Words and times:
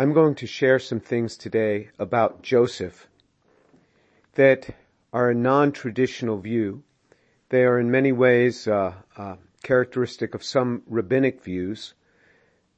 I'm 0.00 0.12
going 0.12 0.36
to 0.36 0.46
share 0.46 0.78
some 0.78 1.00
things 1.00 1.36
today 1.36 1.88
about 1.98 2.40
Joseph 2.40 3.08
that 4.34 4.76
are 5.12 5.28
a 5.28 5.34
non-traditional 5.34 6.38
view. 6.38 6.84
They 7.48 7.64
are 7.64 7.80
in 7.80 7.90
many 7.90 8.12
ways 8.12 8.68
uh, 8.68 8.94
uh, 9.16 9.34
characteristic 9.64 10.36
of 10.36 10.44
some 10.44 10.82
rabbinic 10.86 11.42
views, 11.42 11.94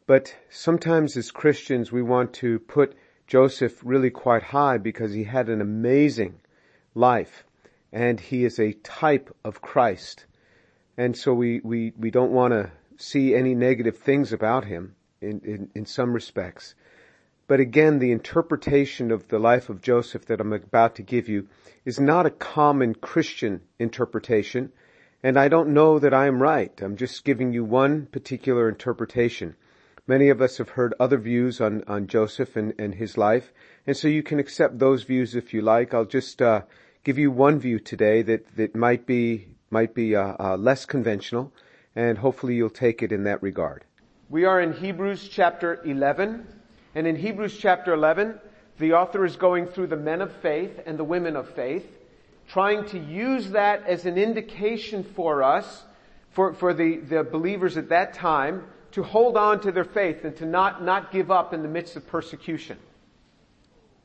but 0.07 0.35
sometimes 0.49 1.15
as 1.19 1.31
Christians 1.31 1.93
we 1.93 2.01
want 2.01 2.33
to 2.37 2.59
put 2.59 2.97
Joseph 3.27 3.83
really 3.85 4.09
quite 4.09 4.45
high 4.45 4.79
because 4.79 5.13
he 5.13 5.25
had 5.25 5.51
an 5.51 5.61
amazing 5.61 6.41
life 6.95 7.45
and 7.93 8.19
he 8.19 8.47
is 8.47 8.59
a 8.59 8.73
type 8.73 9.29
of 9.45 9.61
Christ. 9.61 10.25
And 10.97 11.15
so 11.15 11.35
we, 11.35 11.61
we, 11.63 11.93
we 11.99 12.11
don't 12.11 12.33
want 12.33 12.55
to 12.55 12.71
see 12.97 13.35
any 13.35 13.55
negative 13.55 13.99
things 13.99 14.33
about 14.33 14.65
him 14.65 14.97
in, 15.21 15.43
in, 15.45 15.71
in 15.75 15.85
some 15.85 16.15
respects. 16.15 16.75
But 17.51 17.59
again, 17.59 17.99
the 17.99 18.13
interpretation 18.13 19.11
of 19.11 19.27
the 19.27 19.41
life 19.41 19.69
of 19.69 19.83
Joseph 19.83 20.25
that 20.27 20.41
I'm 20.41 20.53
about 20.53 20.95
to 20.95 21.03
give 21.03 21.29
you 21.29 21.49
is 21.85 21.99
not 21.99 22.25
a 22.25 22.31
common 22.31 22.95
Christian 22.95 23.63
interpretation, 23.77 24.71
and 25.21 25.37
I 25.37 25.49
don't 25.49 25.75
know 25.75 25.99
that 25.99 26.15
I 26.15 26.29
am 26.29 26.41
right. 26.41 26.81
I'm 26.81 26.95
just 26.95 27.25
giving 27.25 27.53
you 27.53 27.65
one 27.65 28.07
particular 28.07 28.69
interpretation. 28.69 29.57
Many 30.07 30.29
of 30.29 30.41
us 30.41 30.59
have 30.59 30.69
heard 30.69 30.95
other 31.01 31.19
views 31.19 31.61
on, 31.61 31.83
on 31.89 32.07
Joseph 32.07 32.55
and, 32.55 32.73
and 32.79 32.95
his 32.95 33.19
life, 33.19 33.53
and 33.85 33.97
so 33.97 34.07
you 34.07 34.23
can 34.23 34.39
accept 34.39 34.79
those 34.79 35.03
views 35.03 35.35
if 35.35 35.53
you 35.53 35.61
like. 35.61 35.93
I'll 35.93 36.05
just 36.05 36.41
uh, 36.41 36.63
give 37.03 37.19
you 37.19 37.33
one 37.33 37.59
view 37.59 37.81
today 37.81 38.23
that, 38.23 38.47
that 38.55 38.77
might 38.77 39.07
be 39.07 39.49
might 39.71 39.93
be 39.93 40.15
uh, 40.15 40.37
uh, 40.39 40.57
less 40.57 40.85
conventional, 40.85 41.53
and 41.97 42.19
hopefully 42.19 42.55
you'll 42.55 42.71
take 42.71 43.03
it 43.03 43.11
in 43.11 43.25
that 43.25 43.43
regard. 43.43 43.85
We 44.29 44.45
are 44.45 44.61
in 44.61 44.73
Hebrews 44.73 45.29
chapter 45.29 45.83
11. 45.85 46.60
And 46.95 47.07
in 47.07 47.17
Hebrews 47.17 47.57
chapter 47.59 47.93
11, 47.95 48.39
the 48.79 48.95
author 48.95 49.25
is 49.25 49.37
going 49.37 49.67
through 49.67 49.89
the 49.89 49.97
men 49.97 50.21
of 50.21 50.33
faith 50.37 50.81
and 50.87 50.99
the 50.99 51.05
women 51.05 51.37
of 51.37 51.49
faith, 51.51 51.87
trying 52.49 52.85
to 52.87 52.99
use 52.99 53.51
that 53.51 53.87
as 53.87 54.07
an 54.07 54.19
indication 54.19 55.05
for 55.05 55.43
us, 55.43 55.85
for, 56.31 56.55
for 56.55 56.75
the, 56.75 56.97
the 56.97 57.23
believers 57.23 57.77
at 57.77 57.91
that 57.91 58.15
time, 58.15 58.65
to 58.93 59.03
hold 59.03 59.37
on 59.37 59.61
to 59.61 59.71
their 59.71 59.85
faith 59.85 60.25
and 60.25 60.37
to 60.37 60.47
not, 60.47 60.83
not 60.83 61.13
give 61.13 61.31
up 61.31 61.55
in 61.55 61.63
the 61.63 61.69
midst 61.69 61.95
of 61.95 62.07
persecution. 62.09 62.77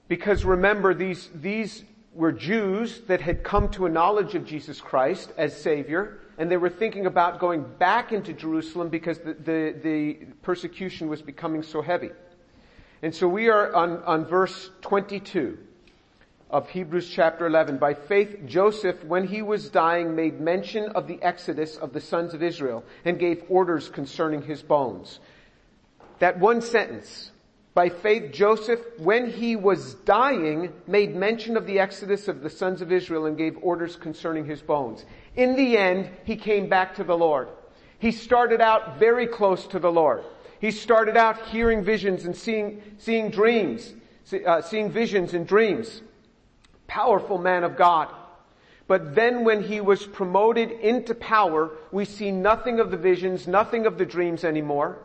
Because 0.07 0.45
remember, 0.45 0.93
these, 0.93 1.29
these 1.33 1.83
were 2.13 2.31
Jews 2.31 3.01
that 3.07 3.21
had 3.21 3.43
come 3.43 3.69
to 3.69 3.87
a 3.87 3.89
knowledge 3.89 4.35
of 4.35 4.45
Jesus 4.45 4.79
Christ 4.79 5.31
as 5.37 5.59
Savior, 5.59 6.19
and 6.37 6.51
they 6.51 6.57
were 6.57 6.69
thinking 6.69 7.07
about 7.07 7.39
going 7.39 7.65
back 7.79 8.11
into 8.11 8.33
Jerusalem 8.33 8.89
because 8.89 9.17
the, 9.19 9.33
the, 9.33 9.75
the 9.81 10.13
persecution 10.43 11.07
was 11.07 11.21
becoming 11.21 11.63
so 11.63 11.81
heavy. 11.81 12.11
And 13.01 13.13
so 13.13 13.27
we 13.27 13.49
are 13.49 13.73
on, 13.73 14.01
on 14.03 14.25
verse 14.25 14.69
22 14.81 15.57
of 16.49 16.69
Hebrews 16.69 17.09
chapter 17.09 17.47
11. 17.47 17.77
By 17.77 17.93
faith, 17.93 18.45
Joseph, 18.45 19.03
when 19.03 19.27
he 19.27 19.41
was 19.41 19.69
dying, 19.69 20.15
made 20.15 20.39
mention 20.39 20.89
of 20.89 21.07
the 21.07 21.21
exodus 21.21 21.75
of 21.75 21.93
the 21.93 22.01
sons 22.01 22.33
of 22.33 22.41
Israel 22.41 22.83
and 23.03 23.19
gave 23.19 23.43
orders 23.49 23.89
concerning 23.89 24.41
his 24.41 24.61
bones. 24.61 25.19
That 26.19 26.39
one 26.39 26.61
sentence, 26.61 27.31
by 27.73 27.89
faith, 27.89 28.31
Joseph, 28.31 28.79
when 28.97 29.29
he 29.29 29.57
was 29.57 29.95
dying, 29.95 30.71
made 30.87 31.13
mention 31.13 31.57
of 31.57 31.65
the 31.65 31.79
exodus 31.79 32.29
of 32.29 32.41
the 32.41 32.49
sons 32.49 32.81
of 32.81 32.91
Israel 32.91 33.25
and 33.25 33.37
gave 33.37 33.57
orders 33.61 33.97
concerning 33.97 34.45
his 34.45 34.61
bones. 34.61 35.03
In 35.35 35.57
the 35.57 35.77
end, 35.77 36.09
he 36.23 36.37
came 36.37 36.69
back 36.69 36.95
to 36.95 37.03
the 37.03 37.17
Lord. 37.17 37.49
He 37.99 38.11
started 38.11 38.61
out 38.61 38.97
very 38.97 39.27
close 39.27 39.67
to 39.67 39.79
the 39.79 39.91
Lord. 39.91 40.23
He 40.65 40.71
started 40.71 41.15
out 41.15 41.45
hearing 41.49 41.83
visions 41.83 42.25
and 42.25 42.35
seeing, 42.35 42.81
seeing 42.97 43.29
dreams, 43.29 43.93
uh, 44.47 44.63
seeing 44.63 44.89
visions 44.89 45.35
and 45.35 45.45
dreams. 45.45 46.01
Powerful 46.87 47.37
man 47.37 47.63
of 47.63 47.77
God. 47.77 48.09
But 48.87 49.13
then 49.13 49.43
when 49.43 49.61
he 49.61 49.79
was 49.79 50.07
promoted 50.07 50.71
into 50.71 51.13
power, 51.13 51.69
we 51.91 52.03
see 52.03 52.31
nothing 52.31 52.79
of 52.79 52.89
the 52.89 52.97
visions, 52.97 53.47
nothing 53.47 53.85
of 53.85 53.99
the 53.99 54.07
dreams 54.07 54.43
anymore. 54.43 54.97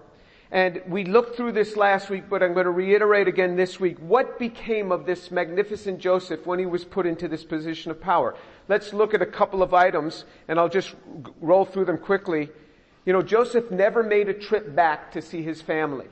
And 0.50 0.81
we 0.88 1.04
looked 1.04 1.37
through 1.37 1.53
this 1.53 1.76
last 1.76 2.09
week, 2.09 2.31
but 2.31 2.43
I'm 2.43 2.54
going 2.54 2.65
to 2.65 2.70
reiterate 2.70 3.28
again 3.28 3.54
this 3.54 3.78
week. 3.78 3.99
What 3.99 4.38
became 4.38 4.91
of 4.91 5.04
this 5.04 5.31
magnificent 5.31 5.99
Joseph 5.99 6.47
when 6.47 6.59
he 6.59 6.65
was 6.65 6.87
put 6.87 7.04
into 7.04 7.28
this 7.28 7.44
position 7.44 7.91
of 7.91 8.00
power? 8.00 8.34
Let's 8.69 8.94
look 8.94 9.12
at 9.12 9.20
a 9.20 9.26
couple 9.26 9.62
of 9.62 9.75
items, 9.75 10.25
and 10.49 10.59
I'll 10.59 10.70
just 10.70 10.94
roll 11.38 11.66
through 11.66 11.84
them 11.84 11.99
quickly. 11.99 12.49
You 13.05 13.12
know, 13.12 13.22
Joseph 13.22 13.71
never 13.71 14.03
made 14.03 14.28
a 14.28 14.34
trip 14.34 14.75
back 14.75 15.12
to 15.12 15.22
see 15.22 15.43
his 15.43 15.62
family. 15.62 16.06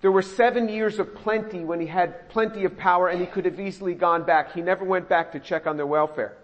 There 0.00 0.12
were 0.12 0.22
seven 0.22 0.68
years 0.68 0.98
of 0.98 1.14
plenty 1.14 1.64
when 1.64 1.80
he 1.80 1.86
had 1.86 2.28
plenty 2.28 2.64
of 2.64 2.76
power 2.76 3.08
and 3.08 3.20
he 3.20 3.26
could 3.26 3.46
have 3.46 3.58
easily 3.58 3.94
gone 3.94 4.24
back. 4.24 4.52
He 4.52 4.60
never 4.60 4.84
went 4.84 5.08
back 5.08 5.32
to 5.32 5.40
check 5.40 5.66
on 5.66 5.76
their 5.76 5.86
welfare. 5.86 6.36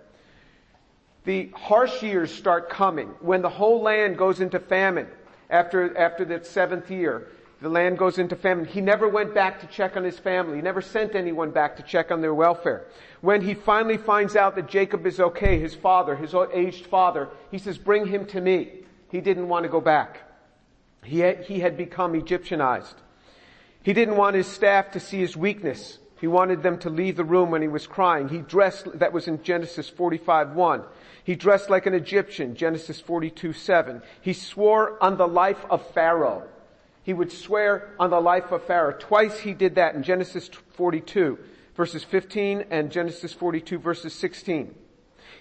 The 1.25 1.51
harsh 1.55 2.03
years 2.03 2.35
start 2.35 2.69
coming 2.69 3.09
when 3.21 3.43
the 3.43 3.49
whole 3.49 3.83
land 3.83 4.19
goes 4.19 4.41
into 4.41 4.59
famine 4.59 5.07
after, 5.49 5.97
after 5.97 6.25
that 6.27 6.47
seventh 6.47 6.91
year. 6.91 7.29
The 7.63 7.69
land 7.69 7.97
goes 7.97 8.19
into 8.19 8.37
famine. 8.37 8.67
He 8.67 8.81
never 8.81 9.09
went 9.09 9.33
back 9.33 9.61
to 9.61 9.67
check 9.69 9.97
on 9.97 10.05
his 10.05 10.19
family. 10.19 10.57
He 10.57 10.63
never 10.63 10.83
sent 10.83 11.15
anyone 11.15 11.51
back 11.51 11.77
to 11.77 11.83
check 11.83 12.11
on 12.11 12.21
their 12.21 12.35
welfare. 12.35 12.87
When 13.23 13.41
he 13.41 13.55
finally 13.55 13.97
finds 13.97 14.37
out 14.37 14.57
that 14.57 14.69
Jacob 14.69 15.07
is 15.07 15.21
okay, 15.21 15.59
his 15.59 15.75
father, 15.75 16.17
his 16.17 16.35
aged 16.53 16.87
father, 16.87 17.31
he 17.51 17.59
says, 17.59 17.79
bring 17.79 18.07
him 18.07 18.27
to 18.27 18.41
me. 18.41 18.81
He 19.15 19.21
didn't 19.21 19.49
want 19.49 19.63
to 19.63 19.69
go 19.69 19.81
back. 19.81 20.23
He 21.05 21.21
had, 21.21 21.45
he 21.45 21.61
had 21.61 21.77
become 21.77 22.15
Egyptianized. 22.15 22.97
He 23.81 23.93
didn't 23.93 24.17
want 24.17 24.35
his 24.35 24.49
staff 24.49 24.91
to 24.91 24.99
see 24.99 25.21
his 25.21 25.37
weakness. 25.37 25.99
He 26.21 26.27
wanted 26.27 26.65
them 26.65 26.79
to 26.79 26.91
leave 26.91 27.15
the 27.15 27.23
room 27.23 27.53
when 27.53 27.63
he 27.63 27.69
was 27.69 27.87
crying. 27.87 28.29
He 28.29 28.39
dressed, 28.39 28.99
that 28.99 29.13
was 29.13 29.29
in 29.29 29.41
Genesis 29.45 29.89
45, 29.89 30.57
1. 30.57 30.83
He 31.23 31.37
dressed 31.37 31.71
like 31.71 31.87
an 31.87 31.95
Egyptian, 31.95 32.57
Genesis 32.57 33.01
42, 33.01 33.53
7. 33.53 34.03
He 34.21 34.33
swore 34.33 35.01
on 35.01 35.17
the 35.17 35.29
life 35.29 35.65
of 35.71 35.89
Pharaoh. 35.93 36.49
He 37.05 37.15
would 37.15 37.31
swear 37.31 37.95
on 38.01 38.11
the 38.11 38.21
life 38.21 38.51
of 38.51 38.65
Pharaoh. 38.65 38.97
Twice 38.99 39.39
he 39.39 39.55
did 39.55 39.77
that 39.77 39.95
in 39.95 40.03
Genesis 40.03 40.51
42, 40.73 41.39
verses 41.77 42.03
15 42.03 42.65
and 42.73 42.91
Genesis 42.91 43.33
42, 43.33 43.79
verses 43.79 44.13
16. 44.13 44.75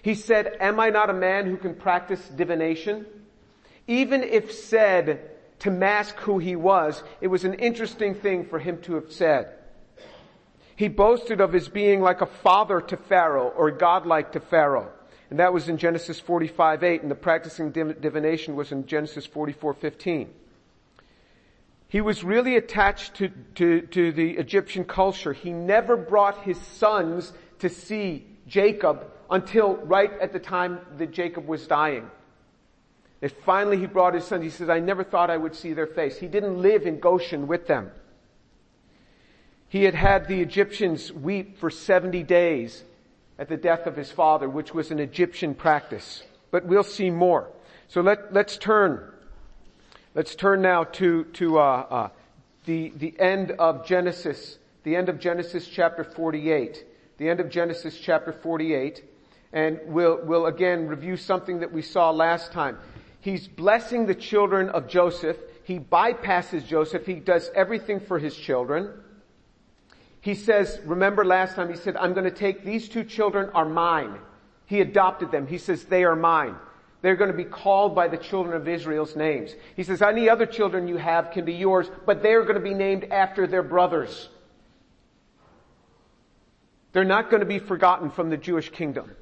He 0.00 0.14
said, 0.14 0.58
am 0.60 0.78
I 0.78 0.90
not 0.90 1.10
a 1.10 1.14
man 1.14 1.46
who 1.46 1.56
can 1.56 1.74
practice 1.74 2.28
divination? 2.28 3.06
Even 3.86 4.22
if 4.22 4.52
said 4.52 5.30
to 5.60 5.70
mask 5.70 6.16
who 6.16 6.38
he 6.38 6.56
was, 6.56 7.02
it 7.20 7.28
was 7.28 7.44
an 7.44 7.54
interesting 7.54 8.14
thing 8.14 8.46
for 8.46 8.58
him 8.58 8.80
to 8.82 8.94
have 8.94 9.12
said. 9.12 9.52
He 10.76 10.88
boasted 10.88 11.40
of 11.40 11.52
his 11.52 11.68
being 11.68 12.00
like 12.00 12.20
a 12.20 12.26
father 12.26 12.80
to 12.80 12.96
Pharaoh 12.96 13.48
or 13.48 13.70
godlike 13.70 14.32
to 14.32 14.40
Pharaoh. 14.40 14.90
And 15.30 15.38
that 15.38 15.52
was 15.52 15.68
in 15.68 15.78
Genesis 15.78 16.20
45, 16.20 16.82
8, 16.82 17.02
and 17.02 17.10
the 17.10 17.14
practicing 17.14 17.70
divination 17.70 18.56
was 18.56 18.72
in 18.72 18.86
Genesis 18.86 19.26
44, 19.26 19.74
15. 19.74 20.30
He 21.88 22.00
was 22.00 22.24
really 22.24 22.56
attached 22.56 23.14
to, 23.14 23.28
to, 23.54 23.82
to 23.82 24.12
the 24.12 24.32
Egyptian 24.32 24.84
culture. 24.84 25.32
He 25.32 25.52
never 25.52 25.96
brought 25.96 26.42
his 26.42 26.60
sons 26.60 27.32
to 27.60 27.68
see 27.68 28.26
Jacob 28.46 29.06
until 29.30 29.76
right 29.76 30.12
at 30.20 30.32
the 30.32 30.40
time 30.40 30.80
that 30.98 31.12
Jacob 31.12 31.46
was 31.46 31.66
dying. 31.66 32.10
And 33.24 33.32
finally 33.32 33.78
he 33.78 33.86
brought 33.86 34.12
his 34.12 34.26
sons. 34.26 34.42
He 34.42 34.50
says, 34.50 34.68
I 34.68 34.80
never 34.80 35.02
thought 35.02 35.30
I 35.30 35.38
would 35.38 35.54
see 35.54 35.72
their 35.72 35.86
face. 35.86 36.18
He 36.18 36.28
didn't 36.28 36.60
live 36.60 36.86
in 36.86 37.00
Goshen 37.00 37.46
with 37.46 37.66
them. 37.66 37.90
He 39.66 39.84
had 39.84 39.94
had 39.94 40.28
the 40.28 40.42
Egyptians 40.42 41.10
weep 41.10 41.56
for 41.56 41.70
70 41.70 42.22
days 42.24 42.84
at 43.38 43.48
the 43.48 43.56
death 43.56 43.86
of 43.86 43.96
his 43.96 44.10
father, 44.10 44.46
which 44.46 44.74
was 44.74 44.90
an 44.90 44.98
Egyptian 44.98 45.54
practice. 45.54 46.22
But 46.50 46.66
we'll 46.66 46.82
see 46.82 47.08
more. 47.08 47.48
So 47.88 48.02
let, 48.02 48.34
let's 48.34 48.58
turn. 48.58 49.10
Let's 50.14 50.34
turn 50.34 50.60
now 50.60 50.84
to, 50.84 51.24
to, 51.24 51.58
uh, 51.58 51.62
uh, 51.62 52.08
the, 52.66 52.92
the 52.94 53.18
end 53.18 53.52
of 53.52 53.86
Genesis, 53.86 54.58
the 54.82 54.96
end 54.96 55.08
of 55.08 55.18
Genesis 55.18 55.66
chapter 55.66 56.04
48. 56.04 56.84
The 57.16 57.30
end 57.30 57.40
of 57.40 57.48
Genesis 57.48 57.98
chapter 57.98 58.34
48. 58.34 59.02
And 59.54 59.80
we'll, 59.86 60.20
we'll 60.22 60.44
again 60.44 60.88
review 60.88 61.16
something 61.16 61.60
that 61.60 61.72
we 61.72 61.80
saw 61.80 62.10
last 62.10 62.52
time. 62.52 62.76
He's 63.24 63.48
blessing 63.48 64.04
the 64.04 64.14
children 64.14 64.68
of 64.68 64.86
Joseph. 64.86 65.38
He 65.62 65.78
bypasses 65.78 66.66
Joseph. 66.66 67.06
He 67.06 67.14
does 67.14 67.50
everything 67.54 68.00
for 68.00 68.18
his 68.18 68.36
children. 68.36 68.90
He 70.20 70.34
says, 70.34 70.78
remember 70.84 71.24
last 71.24 71.54
time 71.54 71.70
he 71.70 71.76
said, 71.76 71.96
I'm 71.96 72.12
going 72.12 72.26
to 72.26 72.30
take 72.30 72.66
these 72.66 72.86
two 72.86 73.02
children 73.02 73.48
are 73.54 73.64
mine. 73.64 74.18
He 74.66 74.82
adopted 74.82 75.30
them. 75.30 75.46
He 75.46 75.56
says, 75.56 75.84
they 75.84 76.04
are 76.04 76.14
mine. 76.14 76.56
They're 77.00 77.16
going 77.16 77.30
to 77.30 77.36
be 77.36 77.44
called 77.44 77.94
by 77.94 78.08
the 78.08 78.18
children 78.18 78.54
of 78.54 78.68
Israel's 78.68 79.16
names. 79.16 79.54
He 79.74 79.84
says, 79.84 80.02
any 80.02 80.28
other 80.28 80.44
children 80.44 80.86
you 80.86 80.98
have 80.98 81.30
can 81.30 81.46
be 81.46 81.54
yours, 81.54 81.90
but 82.04 82.22
they're 82.22 82.42
going 82.42 82.56
to 82.56 82.60
be 82.60 82.74
named 82.74 83.04
after 83.04 83.46
their 83.46 83.62
brothers. 83.62 84.28
They're 86.92 87.04
not 87.04 87.30
going 87.30 87.40
to 87.40 87.46
be 87.46 87.58
forgotten 87.58 88.10
from 88.10 88.28
the 88.28 88.36
Jewish 88.36 88.68
kingdom. 88.68 89.12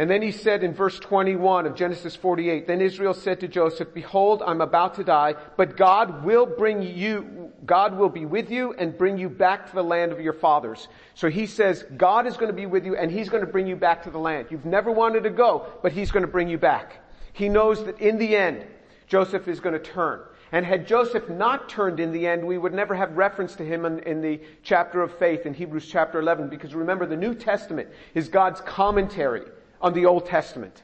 And 0.00 0.08
then 0.08 0.22
he 0.22 0.32
said 0.32 0.64
in 0.64 0.72
verse 0.72 0.98
21 0.98 1.66
of 1.66 1.74
Genesis 1.74 2.16
48, 2.16 2.66
then 2.66 2.80
Israel 2.80 3.12
said 3.12 3.38
to 3.40 3.48
Joseph, 3.48 3.92
behold, 3.92 4.42
I'm 4.42 4.62
about 4.62 4.94
to 4.94 5.04
die, 5.04 5.34
but 5.58 5.76
God 5.76 6.24
will 6.24 6.46
bring 6.46 6.80
you, 6.80 7.52
God 7.66 7.98
will 7.98 8.08
be 8.08 8.24
with 8.24 8.50
you 8.50 8.72
and 8.72 8.96
bring 8.96 9.18
you 9.18 9.28
back 9.28 9.68
to 9.68 9.74
the 9.74 9.84
land 9.84 10.10
of 10.10 10.18
your 10.18 10.32
fathers. 10.32 10.88
So 11.12 11.28
he 11.28 11.44
says, 11.44 11.84
God 11.98 12.26
is 12.26 12.38
going 12.38 12.46
to 12.46 12.56
be 12.56 12.64
with 12.64 12.86
you 12.86 12.96
and 12.96 13.10
he's 13.10 13.28
going 13.28 13.44
to 13.44 13.52
bring 13.52 13.66
you 13.66 13.76
back 13.76 14.02
to 14.04 14.10
the 14.10 14.18
land. 14.18 14.46
You've 14.48 14.64
never 14.64 14.90
wanted 14.90 15.24
to 15.24 15.28
go, 15.28 15.66
but 15.82 15.92
he's 15.92 16.10
going 16.10 16.24
to 16.24 16.32
bring 16.32 16.48
you 16.48 16.56
back. 16.56 17.04
He 17.34 17.50
knows 17.50 17.84
that 17.84 18.00
in 18.00 18.16
the 18.16 18.34
end, 18.34 18.64
Joseph 19.06 19.48
is 19.48 19.60
going 19.60 19.74
to 19.74 19.78
turn. 19.78 20.22
And 20.50 20.64
had 20.64 20.86
Joseph 20.86 21.28
not 21.28 21.68
turned 21.68 22.00
in 22.00 22.10
the 22.10 22.26
end, 22.26 22.42
we 22.46 22.56
would 22.56 22.72
never 22.72 22.94
have 22.94 23.18
reference 23.18 23.54
to 23.56 23.66
him 23.66 23.84
in, 23.84 23.98
in, 24.04 24.22
the 24.22 24.40
chapter 24.62 25.02
of 25.02 25.14
faith 25.18 25.44
in 25.44 25.52
Hebrews 25.52 25.86
chapter 25.86 26.18
11, 26.18 26.48
because 26.48 26.74
remember 26.74 27.04
the 27.04 27.18
New 27.18 27.34
Testament 27.34 27.90
is 28.14 28.28
God's 28.28 28.62
commentary 28.62 29.42
on 29.80 29.92
the 29.92 30.06
Old 30.06 30.26
Testament. 30.26 30.82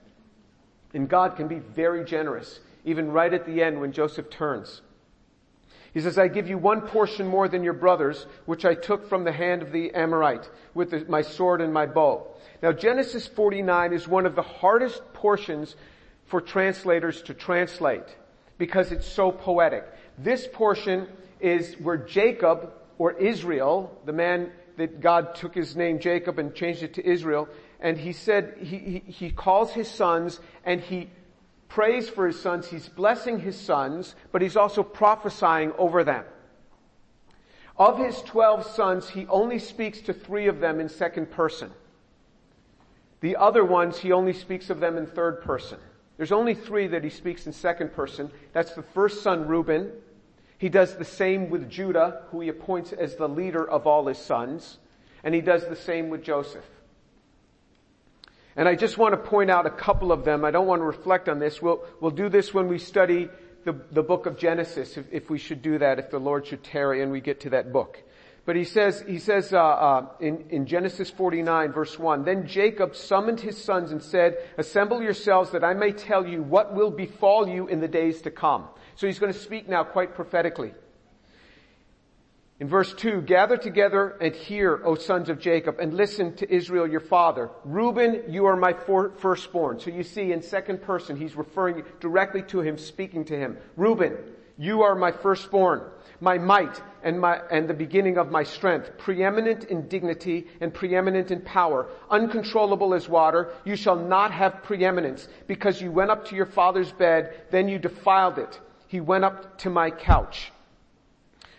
And 0.95 1.09
God 1.09 1.37
can 1.37 1.49
be 1.49 1.59
very 1.59 2.05
generous, 2.05 2.61
even 2.85 3.13
right 3.13 3.33
at 3.33 3.47
the 3.47 3.63
end 3.63 3.81
when 3.81 3.93
Joseph 3.93 4.31
turns. 4.31 4.81
He 5.93 6.03
says, 6.03 6.19
I 6.19 6.29
give 6.29 6.49
you 6.49 6.59
one 6.59 6.83
portion 6.83 7.27
more 7.27 7.49
than 7.49 7.65
your 7.65 7.73
brothers, 7.73 8.27
which 8.45 8.67
I 8.67 8.75
took 8.75 9.09
from 9.09 9.25
the 9.25 9.33
hand 9.33 9.63
of 9.63 9.73
the 9.73 9.95
Amorite 9.95 10.49
with 10.75 10.91
the, 10.91 11.07
my 11.09 11.23
sword 11.23 11.63
and 11.63 11.73
my 11.73 11.87
bow. 11.87 12.27
Now 12.63 12.73
Genesis 12.73 13.27
49 13.27 13.93
is 13.95 14.07
one 14.07 14.27
of 14.27 14.35
the 14.35 14.43
hardest 14.43 15.01
portions 15.15 15.75
for 16.27 16.41
translators 16.41 17.23
to 17.23 17.35
translate 17.35 18.05
because 18.59 18.93
it's 18.93 19.07
so 19.07 19.31
poetic. 19.31 19.85
This 20.19 20.47
portion 20.53 21.09
is 21.41 21.75
where 21.75 21.97
Jacob 21.97 22.73
or 22.99 23.13
Israel, 23.13 23.99
the 24.05 24.13
man 24.13 24.51
that 24.77 25.01
God 25.01 25.35
took 25.35 25.55
his 25.55 25.77
name 25.77 25.99
Jacob 25.99 26.39
and 26.39 26.55
changed 26.55 26.83
it 26.83 26.95
to 26.95 27.07
Israel, 27.07 27.49
and 27.81 27.99
he 27.99 28.13
said, 28.13 28.57
he, 28.61 28.79
he, 28.79 28.99
he 29.07 29.31
calls 29.31 29.73
his 29.73 29.91
sons 29.91 30.41
and 30.65 30.81
he 30.81 31.11
prays 31.69 32.09
for 32.09 32.27
his 32.27 32.41
sons. 32.41 32.69
He's 32.69 32.89
blessing 32.89 33.41
his 33.41 33.59
sons, 33.59 34.15
but 34.33 34.43
he's 34.43 34.57
also 34.57 34.83
prophesying 34.83 35.73
over 35.79 36.05
them. 36.05 36.25
Of 37.79 37.99
his 37.99 38.23
twelve 38.23 38.67
sons, 38.67 39.11
he 39.11 39.27
only 39.27 39.59
speaks 39.59 40.01
to 40.03 40.15
three 40.15 40.47
of 40.47 40.61
them 40.61 40.81
in 40.81 40.89
second 40.89 41.31
person. 41.31 41.71
The 43.21 43.37
other 43.37 43.65
ones, 43.65 43.99
he 43.99 44.13
only 44.13 44.33
speaks 44.33 44.71
of 44.71 44.81
them 44.81 44.97
in 44.97 45.07
third 45.07 45.43
person. 45.43 45.79
There's 46.17 46.33
only 46.33 46.55
three 46.55 46.87
that 46.87 47.05
he 47.05 47.11
speaks 47.11 47.47
in 47.47 47.53
second 47.53 47.93
person. 47.93 48.31
That's 48.53 48.75
the 48.75 48.83
first 48.83 49.23
son, 49.23 49.47
Reuben. 49.47 49.93
He 50.57 50.71
does 50.71 50.97
the 50.97 51.05
same 51.05 51.51
with 51.51 51.69
Judah, 51.69 52.23
who 52.31 52.41
he 52.41 52.49
appoints 52.49 52.93
as 52.93 53.17
the 53.17 53.29
leader 53.29 53.69
of 53.69 53.87
all 53.87 54.07
his 54.07 54.19
sons. 54.19 54.79
And 55.23 55.35
he 55.35 55.43
does 55.43 55.67
the 55.67 55.77
same 55.77 56.09
with 56.09 56.23
Joseph. 56.23 56.65
And 58.57 58.69
I 58.69 58.75
just 58.75 58.97
want 58.97 59.13
to 59.13 59.19
point 59.19 59.51
out 59.51 59.67
a 59.67 59.71
couple 59.71 60.13
of 60.13 60.25
them. 60.25 60.45
I 60.45 60.51
don't 60.51 60.67
want 60.67 60.81
to 60.81 60.87
reflect 60.87 61.29
on 61.29 61.39
this. 61.39 61.61
We'll, 61.61 61.85
we'll 62.01 62.11
do 62.11 62.29
this 62.29 62.55
when 62.55 62.69
we 62.69 62.79
study 62.79 63.29
the, 63.65 63.79
the 63.91 64.03
book 64.03 64.27
of 64.27 64.39
Genesis, 64.39 64.97
if, 64.97 65.07
if 65.13 65.29
we 65.29 65.39
should 65.39 65.61
do 65.61 65.79
that, 65.79 65.99
if 65.99 66.11
the 66.11 66.19
Lord 66.19 66.47
should 66.47 66.65
tarry 66.65 67.03
and 67.03 67.13
we 67.13 67.21
get 67.21 67.41
to 67.41 67.51
that 67.51 67.73
book. 67.73 68.03
But 68.47 68.55
he 68.55 68.63
says, 68.63 69.05
he 69.07 69.19
says 69.19 69.53
uh, 69.53 69.59
uh, 69.59 70.07
in, 70.21 70.47
in 70.51 70.67
Genesis 70.67 71.11
49, 71.11 71.73
verse 71.73 71.99
1, 71.99 72.25
Then 72.25 72.47
Jacob 72.47 72.95
summoned 72.95 73.41
his 73.41 73.63
sons 73.63 73.91
and 73.91 74.01
said, 74.01 74.37
Assemble 74.57 75.03
yourselves 75.03 75.51
that 75.51 75.65
I 75.65 75.75
may 75.75 75.91
tell 75.91 76.25
you 76.25 76.43
what 76.43 76.73
will 76.73 76.93
befall 76.93 77.49
you 77.49 77.67
in 77.67 77.81
the 77.81 77.89
days 77.89 78.23
to 78.23 78.31
come. 78.31 78.69
So 78.95 79.09
he's 79.09 79.19
going 79.19 79.33
to 79.33 79.39
speak 79.39 79.69
now 79.69 79.83
quite 79.83 80.15
prophetically. 80.15 80.73
In 82.59 82.69
verse 82.69 82.95
2, 82.95 83.21
gather 83.23 83.59
together 83.59 84.17
and 84.19 84.35
hear, 84.35 84.81
O 84.83 84.95
sons 84.95 85.29
of 85.29 85.39
Jacob, 85.39 85.79
and 85.79 85.93
listen 85.93 86.35
to 86.37 86.51
Israel 86.51 86.87
your 86.87 87.01
father. 87.01 87.51
Reuben, 87.65 88.23
you 88.29 88.47
are 88.47 88.57
my 88.57 88.73
firstborn. 88.73 89.79
So 89.79 89.91
you 89.91 90.03
see 90.03 90.33
in 90.33 90.41
second 90.41 90.81
person, 90.81 91.17
he's 91.17 91.37
referring 91.37 91.85
directly 92.01 92.41
to 92.45 92.61
him, 92.61 92.79
speaking 92.79 93.27
to 93.27 93.39
him. 93.39 93.59
Reuben, 93.77 94.17
you 94.57 94.81
are 94.81 94.95
my 94.95 95.13
firstborn, 95.13 95.83
my 96.21 96.39
might 96.39 96.81
and 97.03 97.21
my, 97.21 97.43
and 97.51 97.69
the 97.69 97.75
beginning 97.75 98.17
of 98.17 98.31
my 98.31 98.43
strength, 98.43 98.97
preeminent 98.97 99.65
in 99.65 99.87
dignity 99.87 100.47
and 100.63 100.73
preeminent 100.73 101.31
in 101.31 101.43
power, 101.43 101.91
uncontrollable 102.09 102.95
as 102.95 103.07
water. 103.07 103.53
You 103.67 103.77
shall 103.77 103.97
not 103.97 104.31
have 104.31 104.63
preeminence 104.63 105.29
because 105.47 105.83
you 105.83 105.93
went 105.93 106.11
up 106.11 106.25
to 106.29 106.35
your 106.35 106.47
father's 106.47 106.91
bed, 106.91 107.43
then 107.51 107.69
you 107.69 107.79
defiled 107.79 108.39
it. 108.39 108.59
He 108.89 109.03
went 109.03 109.25
up 109.25 109.59
to 109.59 109.69
my 109.69 109.91
couch. 109.91 110.53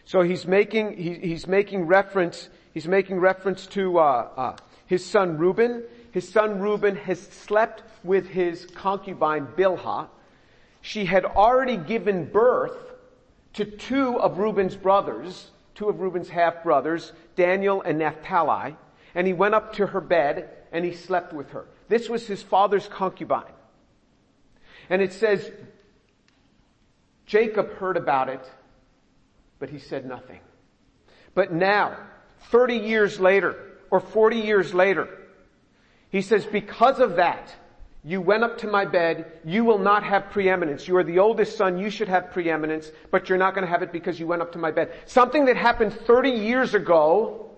So 0.08 0.22
he's 0.22 0.48
making, 0.48 0.96
he, 0.96 1.16
he's 1.16 1.48
making 1.48 1.86
reference, 1.86 2.48
he's 2.74 2.88
making 2.88 3.20
reference 3.20 3.68
to, 3.68 4.00
uh, 4.00 4.30
uh, 4.38 4.56
his 4.86 5.06
son 5.06 5.38
Reuben. 5.38 5.84
His 6.12 6.30
son 6.30 6.62
Reuben 6.62 6.96
has 6.96 7.20
slept 7.20 7.84
with 8.06 8.30
his 8.30 8.66
concubine 8.68 9.48
Bilhah. 9.58 10.08
She 10.80 11.04
had 11.04 11.26
already 11.26 11.76
given 11.76 12.24
birth 12.24 12.78
to 13.56 13.66
two 13.66 14.18
of 14.18 14.38
Reuben's 14.38 14.78
brothers, 14.78 15.52
two 15.76 15.90
of 15.90 16.00
Reuben's 16.00 16.30
half 16.30 16.64
brothers, 16.64 17.12
Daniel 17.36 17.82
and 17.82 18.00
Naphtali, 18.00 18.78
and 19.14 19.28
he 19.28 19.34
went 19.34 19.56
up 19.56 19.74
to 19.74 19.88
her 19.88 20.00
bed 20.00 20.48
and 20.72 20.86
he 20.86 20.94
slept 20.94 21.34
with 21.34 21.50
her. 21.50 21.66
This 21.90 22.08
was 22.08 22.26
his 22.26 22.42
father's 22.42 22.88
concubine. 22.88 23.44
And 24.90 25.02
it 25.02 25.12
says, 25.12 25.52
Jacob 27.26 27.74
heard 27.74 27.98
about 27.98 28.30
it 28.30 28.50
but 29.60 29.70
he 29.70 29.80
said 29.80 30.06
nothing. 30.06 30.40
But 31.34 31.52
now, 31.52 31.98
30 32.52 32.78
years 32.78 33.20
later, 33.20 33.56
or 33.92 34.00
40 34.00 34.38
years 34.38 34.74
later, 34.74 35.08
he 36.10 36.22
says, 36.22 36.46
because 36.46 37.00
of 37.00 37.18
that, 37.18 37.54
you 38.04 38.22
went 38.22 38.44
up 38.44 38.60
to 38.60 38.68
my 38.68 38.86
bed, 38.86 39.32
you 39.44 39.66
will 39.66 39.80
not 39.80 40.04
have 40.04 40.30
preeminence. 40.30 40.88
You 40.88 40.96
are 40.98 41.04
the 41.04 41.20
oldest 41.20 41.58
son, 41.58 41.78
you 41.78 41.90
should 41.90 42.08
have 42.08 42.32
preeminence, 42.32 42.90
but 43.12 43.28
you're 43.28 43.38
not 43.38 43.54
going 43.54 43.66
to 43.66 43.70
have 43.70 43.84
it 43.84 43.92
because 43.92 44.20
you 44.20 44.28
went 44.28 44.42
up 44.42 44.54
to 44.54 44.58
my 44.58 44.72
bed. 44.72 44.94
Something 45.06 45.46
that 45.46 45.58
happened 45.58 45.94
30 45.94 46.30
years 46.30 46.74
ago 46.74 47.52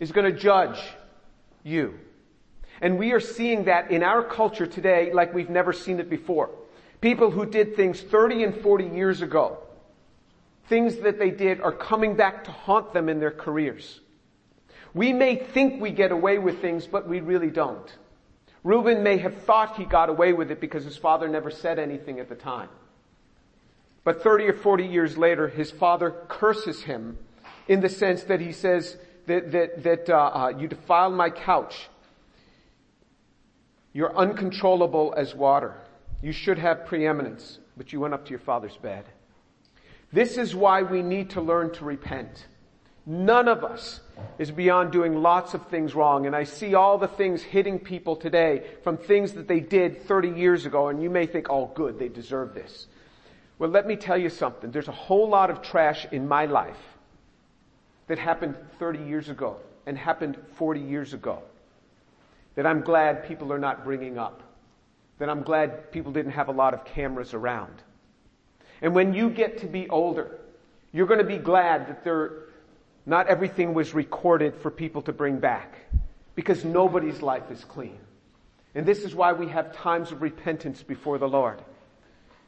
is 0.00 0.12
going 0.12 0.32
to 0.32 0.38
judge 0.38 0.80
you. 1.62 1.98
And 2.80 2.98
we 2.98 3.12
are 3.12 3.20
seeing 3.20 3.64
that 3.64 3.90
in 3.90 4.02
our 4.02 4.22
culture 4.22 4.66
today 4.66 5.12
like 5.12 5.34
we've 5.34 5.50
never 5.50 5.72
seen 5.72 6.00
it 6.00 6.08
before. 6.08 6.50
People 7.00 7.30
who 7.30 7.46
did 7.46 7.76
things 7.76 8.00
30 8.00 8.44
and 8.44 8.56
40 8.56 8.88
years 8.88 9.22
ago 9.22 9.58
things 10.68 10.96
that 10.98 11.18
they 11.18 11.30
did 11.30 11.60
are 11.60 11.72
coming 11.72 12.16
back 12.16 12.44
to 12.44 12.50
haunt 12.50 12.92
them 12.92 13.08
in 13.08 13.20
their 13.20 13.30
careers. 13.30 14.00
We 14.94 15.12
may 15.12 15.36
think 15.36 15.80
we 15.80 15.90
get 15.90 16.10
away 16.10 16.38
with 16.38 16.60
things, 16.60 16.86
but 16.86 17.08
we 17.08 17.20
really 17.20 17.50
don't. 17.50 17.90
Reuben 18.64 19.02
may 19.02 19.18
have 19.18 19.42
thought 19.42 19.76
he 19.76 19.84
got 19.84 20.08
away 20.08 20.32
with 20.32 20.50
it 20.50 20.60
because 20.60 20.84
his 20.84 20.96
father 20.96 21.28
never 21.28 21.50
said 21.50 21.78
anything 21.78 22.18
at 22.18 22.28
the 22.28 22.34
time. 22.34 22.68
But 24.02 24.22
30 24.22 24.44
or 24.44 24.52
40 24.54 24.86
years 24.86 25.16
later, 25.16 25.48
his 25.48 25.70
father 25.70 26.10
curses 26.28 26.82
him 26.82 27.18
in 27.68 27.80
the 27.80 27.88
sense 27.88 28.24
that 28.24 28.40
he 28.40 28.52
says 28.52 28.96
that, 29.26 29.52
that, 29.52 29.82
that 29.82 30.10
uh, 30.10 30.16
uh, 30.16 30.52
you 30.58 30.68
defiled 30.68 31.14
my 31.14 31.30
couch. 31.30 31.88
You're 33.92 34.16
uncontrollable 34.16 35.14
as 35.16 35.34
water. 35.34 35.74
You 36.22 36.32
should 36.32 36.58
have 36.58 36.86
preeminence, 36.86 37.58
but 37.76 37.92
you 37.92 38.00
went 38.00 38.14
up 38.14 38.24
to 38.24 38.30
your 38.30 38.38
father's 38.40 38.76
bed. 38.76 39.04
This 40.16 40.38
is 40.38 40.54
why 40.54 40.80
we 40.80 41.02
need 41.02 41.28
to 41.32 41.42
learn 41.42 41.74
to 41.74 41.84
repent. 41.84 42.46
None 43.04 43.48
of 43.48 43.62
us 43.62 44.00
is 44.38 44.50
beyond 44.50 44.90
doing 44.90 45.20
lots 45.20 45.52
of 45.52 45.66
things 45.66 45.94
wrong. 45.94 46.24
And 46.24 46.34
I 46.34 46.44
see 46.44 46.74
all 46.74 46.96
the 46.96 47.06
things 47.06 47.42
hitting 47.42 47.78
people 47.78 48.16
today 48.16 48.64
from 48.82 48.96
things 48.96 49.34
that 49.34 49.46
they 49.46 49.60
did 49.60 50.06
30 50.08 50.30
years 50.30 50.64
ago. 50.64 50.88
And 50.88 51.02
you 51.02 51.10
may 51.10 51.26
think, 51.26 51.50
oh 51.50 51.66
good, 51.66 51.98
they 51.98 52.08
deserve 52.08 52.54
this. 52.54 52.86
Well, 53.58 53.68
let 53.68 53.86
me 53.86 53.94
tell 53.94 54.16
you 54.16 54.30
something. 54.30 54.70
There's 54.70 54.88
a 54.88 55.02
whole 55.06 55.28
lot 55.28 55.50
of 55.50 55.60
trash 55.60 56.06
in 56.10 56.26
my 56.26 56.46
life 56.46 56.80
that 58.06 58.18
happened 58.18 58.56
30 58.78 59.00
years 59.00 59.28
ago 59.28 59.58
and 59.84 59.98
happened 59.98 60.38
40 60.54 60.80
years 60.80 61.12
ago 61.12 61.42
that 62.54 62.64
I'm 62.64 62.80
glad 62.80 63.28
people 63.28 63.52
are 63.52 63.58
not 63.58 63.84
bringing 63.84 64.16
up. 64.16 64.42
That 65.18 65.28
I'm 65.28 65.42
glad 65.42 65.92
people 65.92 66.10
didn't 66.10 66.32
have 66.32 66.48
a 66.48 66.52
lot 66.52 66.72
of 66.72 66.86
cameras 66.86 67.34
around. 67.34 67.82
And 68.82 68.94
when 68.94 69.14
you 69.14 69.30
get 69.30 69.58
to 69.58 69.66
be 69.66 69.88
older, 69.88 70.38
you're 70.92 71.06
going 71.06 71.20
to 71.20 71.24
be 71.24 71.38
glad 71.38 71.88
that 71.88 72.04
there, 72.04 72.32
not 73.04 73.28
everything 73.28 73.74
was 73.74 73.94
recorded 73.94 74.56
for 74.56 74.70
people 74.70 75.02
to 75.02 75.12
bring 75.12 75.38
back. 75.38 75.74
Because 76.34 76.64
nobody's 76.64 77.22
life 77.22 77.50
is 77.50 77.64
clean. 77.64 77.98
And 78.74 78.84
this 78.84 79.04
is 79.04 79.14
why 79.14 79.32
we 79.32 79.48
have 79.48 79.74
times 79.74 80.12
of 80.12 80.20
repentance 80.20 80.82
before 80.82 81.18
the 81.18 81.28
Lord. 81.28 81.62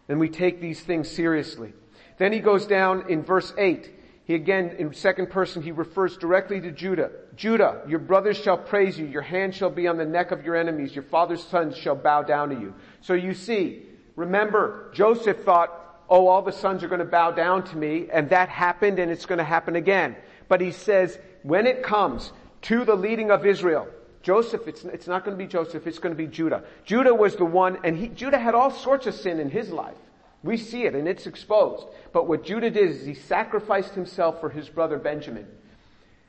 And 0.08 0.20
we 0.20 0.28
take 0.28 0.60
these 0.60 0.80
things 0.80 1.10
seriously. 1.10 1.72
Then 2.18 2.32
he 2.32 2.40
goes 2.40 2.66
down 2.66 3.10
in 3.10 3.22
verse 3.22 3.54
8. 3.56 3.90
He 4.24 4.34
again, 4.34 4.76
in 4.78 4.92
second 4.92 5.30
person, 5.30 5.62
he 5.62 5.72
refers 5.72 6.18
directly 6.18 6.60
to 6.60 6.70
Judah. 6.70 7.10
Judah, 7.34 7.80
your 7.88 7.98
brothers 7.98 8.36
shall 8.36 8.58
praise 8.58 8.98
you. 8.98 9.06
Your 9.06 9.22
hand 9.22 9.54
shall 9.54 9.70
be 9.70 9.88
on 9.88 9.96
the 9.96 10.04
neck 10.04 10.30
of 10.30 10.44
your 10.44 10.54
enemies. 10.54 10.94
Your 10.94 11.04
father's 11.04 11.42
sons 11.42 11.78
shall 11.78 11.94
bow 11.94 12.22
down 12.22 12.50
to 12.50 12.54
you. 12.54 12.74
So 13.00 13.14
you 13.14 13.32
see, 13.32 13.84
remember, 14.16 14.90
Joseph 14.92 15.44
thought, 15.44 15.70
oh, 16.08 16.26
all 16.26 16.42
the 16.42 16.52
sons 16.52 16.82
are 16.82 16.88
going 16.88 17.00
to 17.00 17.04
bow 17.04 17.30
down 17.30 17.64
to 17.64 17.76
me, 17.76 18.08
and 18.12 18.30
that 18.30 18.48
happened 18.48 18.98
and 18.98 19.10
it's 19.10 19.26
going 19.26 19.38
to 19.38 19.44
happen 19.44 19.76
again. 19.76 20.16
But 20.48 20.60
he 20.60 20.72
says, 20.72 21.18
when 21.42 21.66
it 21.66 21.82
comes 21.82 22.32
to 22.62 22.84
the 22.84 22.94
leading 22.94 23.30
of 23.30 23.44
Israel, 23.44 23.88
Joseph, 24.22 24.66
it's, 24.66 24.84
it's 24.84 25.06
not 25.06 25.24
going 25.24 25.36
to 25.36 25.42
be 25.42 25.48
Joseph, 25.48 25.86
it's 25.86 25.98
going 25.98 26.14
to 26.14 26.18
be 26.18 26.26
Judah. 26.26 26.64
Judah 26.84 27.14
was 27.14 27.36
the 27.36 27.44
one, 27.44 27.78
and 27.84 27.96
he, 27.96 28.08
Judah 28.08 28.38
had 28.38 28.54
all 28.54 28.70
sorts 28.70 29.06
of 29.06 29.14
sin 29.14 29.38
in 29.38 29.50
his 29.50 29.70
life. 29.70 29.96
We 30.42 30.56
see 30.56 30.84
it 30.84 30.94
and 30.94 31.08
it's 31.08 31.26
exposed. 31.26 31.86
But 32.12 32.28
what 32.28 32.44
Judah 32.44 32.70
did 32.70 32.90
is 32.90 33.04
he 33.04 33.14
sacrificed 33.14 33.94
himself 33.94 34.40
for 34.40 34.50
his 34.50 34.68
brother 34.68 34.98
Benjamin 34.98 35.46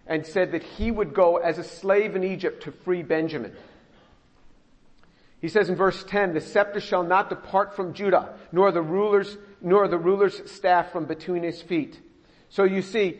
and 0.08 0.26
said 0.26 0.52
that 0.54 0.64
he 0.64 0.90
would 0.90 1.14
go 1.14 1.38
as 1.38 1.60
a 1.60 1.64
slave 1.64 2.16
in 2.16 2.24
Egypt 2.24 2.64
to 2.64 2.72
free 2.72 3.04
Benjamin. 3.04 3.54
He 5.42 5.48
says 5.48 5.70
in 5.70 5.76
verse 5.76 6.04
10, 6.04 6.34
the 6.34 6.42
scepter 6.42 6.82
shall 6.82 7.04
not 7.04 7.30
depart 7.30 7.76
from 7.76 7.94
Judah, 7.94 8.34
nor 8.52 8.72
the 8.72 8.82
rulers, 8.82 9.38
nor 9.62 9.88
the 9.88 9.98
ruler's 9.98 10.50
staff 10.50 10.92
from 10.92 11.06
between 11.06 11.44
his 11.44 11.62
feet. 11.62 12.00
So 12.50 12.64
you 12.64 12.82
see, 12.82 13.20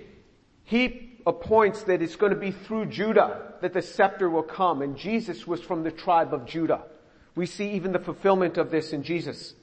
he 0.64 1.20
appoints 1.26 1.84
that 1.84 2.02
it's 2.02 2.16
going 2.16 2.34
to 2.34 2.40
be 2.40 2.52
through 2.52 2.88
Judah 2.88 3.54
that 3.62 3.74
the 3.74 3.82
scepter 3.82 4.30
will 4.30 4.44
come, 4.44 4.82
and 4.82 4.98
Jesus 4.98 5.46
was 5.46 5.62
from 5.62 5.84
the 5.84 5.92
tribe 5.92 6.34
of 6.34 6.46
Judah. 6.46 6.84
We 7.36 7.46
see 7.46 7.72
even 7.72 7.92
the 7.92 8.00
fulfillment 8.00 8.58
of 8.58 8.72
this 8.72 8.94
in 8.94 9.04
Jesus. 9.04 9.54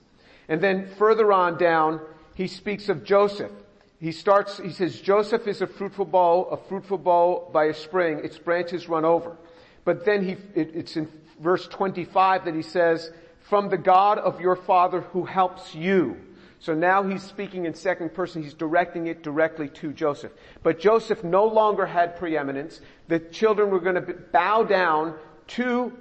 And 0.49 0.61
then 0.61 0.89
further 0.99 1.33
on 1.33 1.59
down, 1.59 2.01
he 2.35 2.47
speaks 2.47 2.89
of 2.89 3.05
Joseph. 3.05 3.53
He 3.99 4.13
starts, 4.13 4.59
he 4.59 4.71
says, 4.71 5.01
Joseph 5.01 5.47
is 5.47 5.63
a 5.63 5.67
fruitful 5.67 6.05
bough, 6.05 6.45
a 6.45 6.57
fruitful 6.57 6.99
bough 6.99 7.49
by 7.53 7.65
a 7.67 7.75
spring, 7.75 8.21
its 8.23 8.39
branches 8.39 8.89
run 8.89 9.05
over. 9.05 9.37
But 9.85 10.05
then 10.05 10.25
he, 10.25 10.33
it, 10.55 10.73
it's 10.75 10.97
in 10.97 11.09
verse 11.41 11.67
25 11.69 12.45
that 12.45 12.55
he 12.55 12.63
says, 12.63 13.11
from 13.49 13.69
the 13.69 13.79
God 13.79 14.19
of 14.19 14.41
your 14.41 14.57
father 14.57 15.01
who 15.01 15.25
helps 15.25 15.75
you. 15.75 16.17
So 16.59 16.75
now 16.75 17.03
he's 17.03 17.23
speaking 17.23 17.67
in 17.67 17.75
second 17.75 18.15
person. 18.15 18.43
He's 18.43 18.55
directing 18.55 19.07
it 19.07 19.23
directly 19.23 19.69
to 19.69 19.93
Joseph. 19.93 20.33
But 20.63 20.81
Joseph 20.81 21.23
no 21.23 21.45
longer 21.47 21.87
had 21.87 22.17
preeminence. 22.17 22.81
The 23.09 23.19
children 23.19 23.71
were 23.71 23.81
going 23.81 23.97
to 23.97 24.15
bow 24.33 24.65
down 24.65 25.15
to 25.49 25.93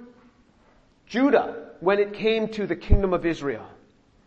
Judah 1.06 1.70
when 1.80 1.98
it 1.98 2.14
came 2.14 2.48
to 2.48 2.66
the 2.66 2.76
kingdom 2.76 3.12
of 3.12 3.26
Israel. 3.26 3.66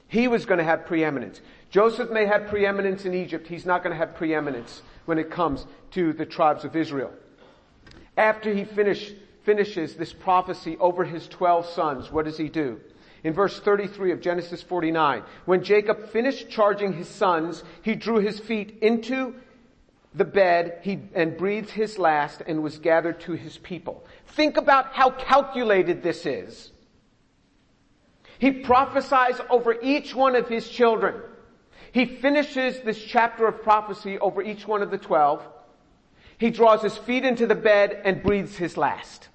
He 0.07 0.27
was 0.27 0.45
going 0.45 0.57
to 0.57 0.63
have 0.63 0.86
preeminence. 0.86 1.41
Joseph 1.69 2.09
may 2.09 2.25
have 2.25 2.48
preeminence 2.48 3.05
in 3.05 3.13
Egypt. 3.13 3.48
He's 3.48 3.65
not 3.65 3.83
going 3.83 3.91
to 3.91 3.98
have 3.98 4.15
preeminence 4.15 4.81
when 5.05 5.17
it 5.17 5.29
comes 5.29 5.65
to 5.91 6.13
the 6.13 6.25
tribes 6.25 6.65
of 6.65 6.75
Israel. 6.75 7.12
After 8.17 8.53
he 8.53 8.65
finish, 8.65 9.13
finishes 9.43 9.95
this 9.95 10.12
prophecy 10.12 10.77
over 10.79 11.05
his 11.05 11.27
12 11.27 11.67
sons, 11.67 12.12
what 12.12 12.25
does 12.25 12.38
he 12.38 12.50
do? 12.50 12.79
In 13.23 13.33
verse 13.33 13.59
33 13.59 14.11
of 14.11 14.21
Genesis 14.21 14.63
49, 14.63 15.23
when 15.45 15.63
Jacob 15.63 16.09
finished 16.09 16.49
charging 16.49 16.93
his 16.93 17.07
sons, 17.07 17.63
he 17.81 17.95
drew 17.95 18.19
his 18.19 18.39
feet 18.39 18.77
into 18.81 19.35
the 20.13 20.25
bed 20.25 20.79
he, 20.83 20.99
and 21.13 21.38
breathed 21.38 21.69
his 21.69 21.99
last 21.99 22.41
and 22.47 22.63
was 22.63 22.79
gathered 22.79 23.19
to 23.21 23.33
his 23.33 23.57
people. 23.57 24.05
Think 24.27 24.57
about 24.57 24.93
how 24.93 25.11
calculated 25.11 26.01
this 26.01 26.25
is. 26.25 26.71
He 28.39 28.51
prophesies 28.51 29.39
over 29.49 29.75
each 29.81 30.15
one 30.15 30.35
of 30.35 30.47
his 30.47 30.69
children. 30.69 31.21
He 31.91 32.05
finishes 32.05 32.79
this 32.81 33.03
chapter 33.03 33.47
of 33.47 33.61
prophecy 33.63 34.17
over 34.19 34.41
each 34.41 34.65
one 34.65 34.81
of 34.81 34.91
the 34.91 34.97
twelve. 34.97 35.45
He 36.38 36.49
draws 36.49 36.81
his 36.81 36.97
feet 36.97 37.25
into 37.25 37.45
the 37.47 37.55
bed 37.55 38.01
and 38.05 38.23
breathes 38.23 38.55
his 38.55 38.77
last. 38.77 39.27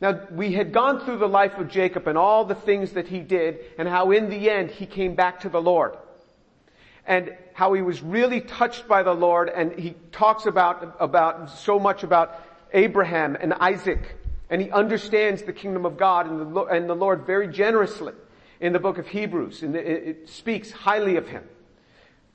Now, 0.00 0.20
we 0.30 0.52
had 0.52 0.72
gone 0.72 1.00
through 1.00 1.18
the 1.18 1.28
life 1.28 1.58
of 1.58 1.68
Jacob 1.68 2.06
and 2.06 2.16
all 2.16 2.44
the 2.44 2.54
things 2.54 2.92
that 2.92 3.08
he 3.08 3.18
did 3.20 3.58
and 3.78 3.88
how 3.88 4.12
in 4.12 4.30
the 4.30 4.48
end 4.48 4.70
he 4.70 4.86
came 4.86 5.14
back 5.14 5.40
to 5.40 5.48
the 5.48 5.60
Lord. 5.60 5.96
And 7.04 7.34
how 7.54 7.72
he 7.72 7.82
was 7.82 8.02
really 8.02 8.40
touched 8.40 8.86
by 8.86 9.02
the 9.02 9.14
Lord 9.14 9.48
and 9.48 9.72
he 9.78 9.94
talks 10.12 10.46
about, 10.46 10.96
about 11.00 11.50
so 11.50 11.78
much 11.80 12.04
about 12.04 12.44
Abraham 12.72 13.36
and 13.40 13.54
Isaac 13.54 14.16
and 14.50 14.62
he 14.62 14.70
understands 14.70 15.42
the 15.42 15.52
kingdom 15.52 15.84
of 15.84 15.96
God 15.96 16.26
and 16.26 16.54
the, 16.54 16.64
and 16.64 16.88
the 16.88 16.94
Lord 16.94 17.26
very 17.26 17.48
generously 17.48 18.14
in 18.60 18.72
the 18.72 18.78
book 18.78 18.98
of 18.98 19.06
Hebrews. 19.08 19.62
And 19.62 19.76
it 19.76 20.28
speaks 20.28 20.70
highly 20.70 21.16
of 21.16 21.28
him. 21.28 21.44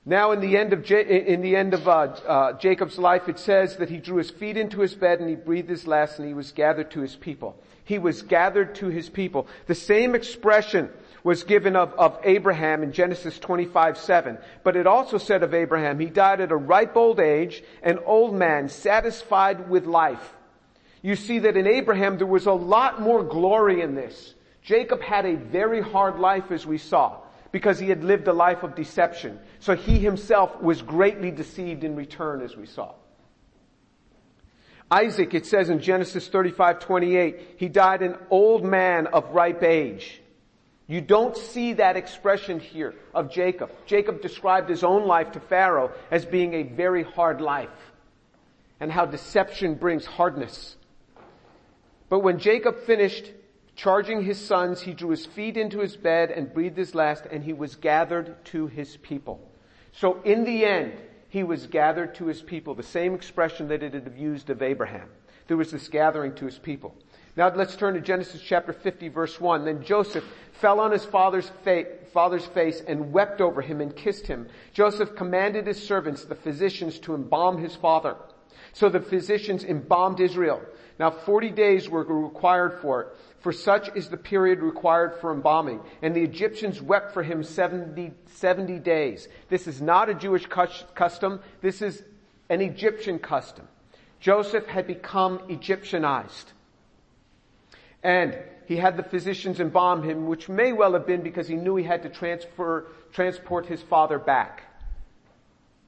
Now 0.05 0.31
in 0.31 0.41
the 0.41 0.57
end 0.57 0.73
of, 0.73 0.89
in 0.91 1.41
the 1.41 1.55
end 1.55 1.73
of 1.73 1.87
uh, 1.87 1.91
uh, 1.91 2.53
Jacob's 2.53 2.97
life, 2.97 3.29
it 3.29 3.39
says 3.39 3.77
that 3.77 3.89
he 3.89 3.97
drew 3.97 4.17
his 4.17 4.29
feet 4.29 4.57
into 4.57 4.81
his 4.81 4.95
bed 4.95 5.19
and 5.19 5.29
he 5.29 5.35
breathed 5.35 5.69
his 5.69 5.87
last 5.87 6.19
and 6.19 6.27
he 6.27 6.33
was 6.33 6.51
gathered 6.51 6.91
to 6.91 7.01
his 7.01 7.15
people. 7.15 7.55
He 7.85 7.99
was 7.99 8.21
gathered 8.21 8.75
to 8.75 8.87
his 8.87 9.09
people. 9.09 9.47
The 9.67 9.75
same 9.75 10.15
expression 10.15 10.89
was 11.23 11.43
given 11.43 11.75
of, 11.75 11.93
of 11.93 12.19
Abraham 12.23 12.83
in 12.83 12.91
Genesis 12.91 13.39
25, 13.39 13.97
7. 13.97 14.37
But 14.63 14.75
it 14.75 14.87
also 14.87 15.17
said 15.17 15.41
of 15.41 15.53
Abraham, 15.53 15.99
he 15.99 16.07
died 16.07 16.41
at 16.41 16.51
a 16.51 16.55
ripe 16.55 16.97
old 16.97 17.21
age, 17.21 17.63
an 17.81 17.99
old 18.05 18.33
man, 18.33 18.67
satisfied 18.67 19.69
with 19.69 19.85
life 19.85 20.33
you 21.03 21.17
see 21.17 21.39
that 21.39 21.57
in 21.57 21.67
Abraham 21.67 22.17
there 22.17 22.25
was 22.25 22.47
a 22.47 22.53
lot 22.53 22.99
more 22.99 23.23
glory 23.23 23.81
in 23.81 23.93
this. 23.93 24.33
Jacob 24.63 25.01
had 25.01 25.25
a 25.25 25.35
very 25.35 25.81
hard 25.81 26.17
life 26.17 26.49
as 26.49 26.65
we 26.65 26.77
saw 26.79 27.17
because 27.51 27.77
he 27.77 27.89
had 27.89 28.03
lived 28.03 28.27
a 28.27 28.33
life 28.33 28.63
of 28.63 28.73
deception. 28.73 29.37
So 29.63 29.77
he 29.77 29.97
himself 29.97 30.61
was 30.61 30.81
greatly 30.81 31.31
deceived 31.31 31.85
in 31.85 31.95
return 31.95 32.41
as 32.41 32.57
we 32.57 32.65
saw. 32.65 32.95
Isaac, 34.91 35.33
it 35.33 35.45
says 35.45 35.69
in 35.69 35.79
Genesis 35.79 36.27
35, 36.27 36.79
28, 36.79 37.55
he 37.55 37.69
died 37.69 38.01
an 38.01 38.17
old 38.29 38.65
man 38.65 39.07
of 39.07 39.29
ripe 39.29 39.63
age. 39.63 40.21
You 40.85 40.99
don't 40.99 41.37
see 41.37 41.71
that 41.75 41.95
expression 41.95 42.59
here 42.59 42.93
of 43.13 43.31
Jacob. 43.31 43.71
Jacob 43.85 44.21
described 44.21 44.69
his 44.69 44.83
own 44.83 45.07
life 45.07 45.31
to 45.31 45.39
Pharaoh 45.39 45.93
as 46.11 46.25
being 46.25 46.55
a 46.55 46.63
very 46.63 47.03
hard 47.03 47.39
life 47.39 47.69
and 48.81 48.91
how 48.91 49.05
deception 49.05 49.75
brings 49.75 50.05
hardness. 50.05 50.75
But 52.09 52.19
when 52.19 52.37
Jacob 52.37 52.79
finished 52.79 53.31
charging 53.77 54.23
his 54.23 54.45
sons, 54.45 54.81
he 54.81 54.93
drew 54.93 55.11
his 55.11 55.25
feet 55.25 55.55
into 55.55 55.79
his 55.79 55.95
bed 55.95 56.31
and 56.31 56.53
breathed 56.53 56.77
his 56.77 56.93
last, 56.93 57.23
and 57.31 57.45
he 57.45 57.53
was 57.53 57.77
gathered 57.77 58.43
to 58.47 58.67
his 58.67 58.97
people. 58.97 59.51
So 59.93 60.21
in 60.23 60.43
the 60.43 60.65
end, 60.65 60.93
he 61.29 61.43
was 61.43 61.67
gathered 61.67 62.15
to 62.15 62.25
his 62.25 62.41
people, 62.41 62.75
the 62.75 62.83
same 62.83 63.15
expression 63.15 63.67
that 63.69 63.83
it 63.83 63.93
had 63.93 64.13
used 64.17 64.49
of 64.49 64.61
Abraham. 64.61 65.09
There 65.47 65.57
was 65.57 65.71
this 65.71 65.87
gathering 65.87 66.35
to 66.35 66.45
his 66.45 66.57
people. 66.57 66.95
Now 67.35 67.51
let's 67.53 67.75
turn 67.75 67.95
to 67.95 68.01
Genesis 68.01 68.41
chapter 68.41 68.73
50 68.73 69.09
verse 69.09 69.41
1. 69.41 69.65
Then 69.65 69.83
Joseph 69.83 70.23
fell 70.53 70.79
on 70.79 70.91
his 70.91 71.03
father's, 71.03 71.49
fa- 71.63 71.85
father's 72.13 72.45
face 72.45 72.81
and 72.87 73.11
wept 73.11 73.41
over 73.41 73.61
him 73.61 73.81
and 73.81 73.95
kissed 73.95 74.27
him. 74.27 74.47
Joseph 74.73 75.15
commanded 75.15 75.65
his 75.65 75.85
servants, 75.85 76.25
the 76.25 76.35
physicians, 76.35 76.99
to 76.99 77.15
embalm 77.15 77.57
his 77.57 77.75
father. 77.75 78.15
So 78.73 78.89
the 78.89 78.99
physicians 78.99 79.63
embalmed 79.63 80.19
Israel. 80.19 80.61
Now 81.03 81.11
40 81.11 81.49
days 81.49 81.89
were 81.89 82.05
required 82.05 82.79
for 82.81 83.01
it, 83.01 83.07
for 83.41 83.51
such 83.51 83.93
is 83.93 84.07
the 84.07 84.15
period 84.15 84.61
required 84.61 85.15
for 85.19 85.33
embalming. 85.33 85.81
And 86.01 86.15
the 86.15 86.21
Egyptians 86.21 86.81
wept 86.81 87.13
for 87.13 87.21
him 87.21 87.43
70, 87.43 88.13
70 88.35 88.79
days. 88.79 89.27
This 89.49 89.67
is 89.67 89.81
not 89.81 90.07
a 90.07 90.13
Jewish 90.13 90.45
custom. 90.45 91.41
This 91.59 91.81
is 91.81 92.01
an 92.47 92.61
Egyptian 92.61 93.19
custom. 93.19 93.67
Joseph 94.21 94.65
had 94.67 94.87
become 94.87 95.39
Egyptianized. 95.49 96.53
And 98.01 98.37
he 98.65 98.77
had 98.77 98.95
the 98.95 99.03
physicians 99.03 99.59
embalm 99.59 100.03
him, 100.03 100.27
which 100.27 100.47
may 100.47 100.71
well 100.71 100.93
have 100.93 101.05
been 101.05 101.21
because 101.21 101.49
he 101.49 101.55
knew 101.55 101.75
he 101.75 101.83
had 101.83 102.03
to 102.03 102.09
transfer, 102.09 102.87
transport 103.11 103.65
his 103.65 103.81
father 103.81 104.19
back 104.19 104.63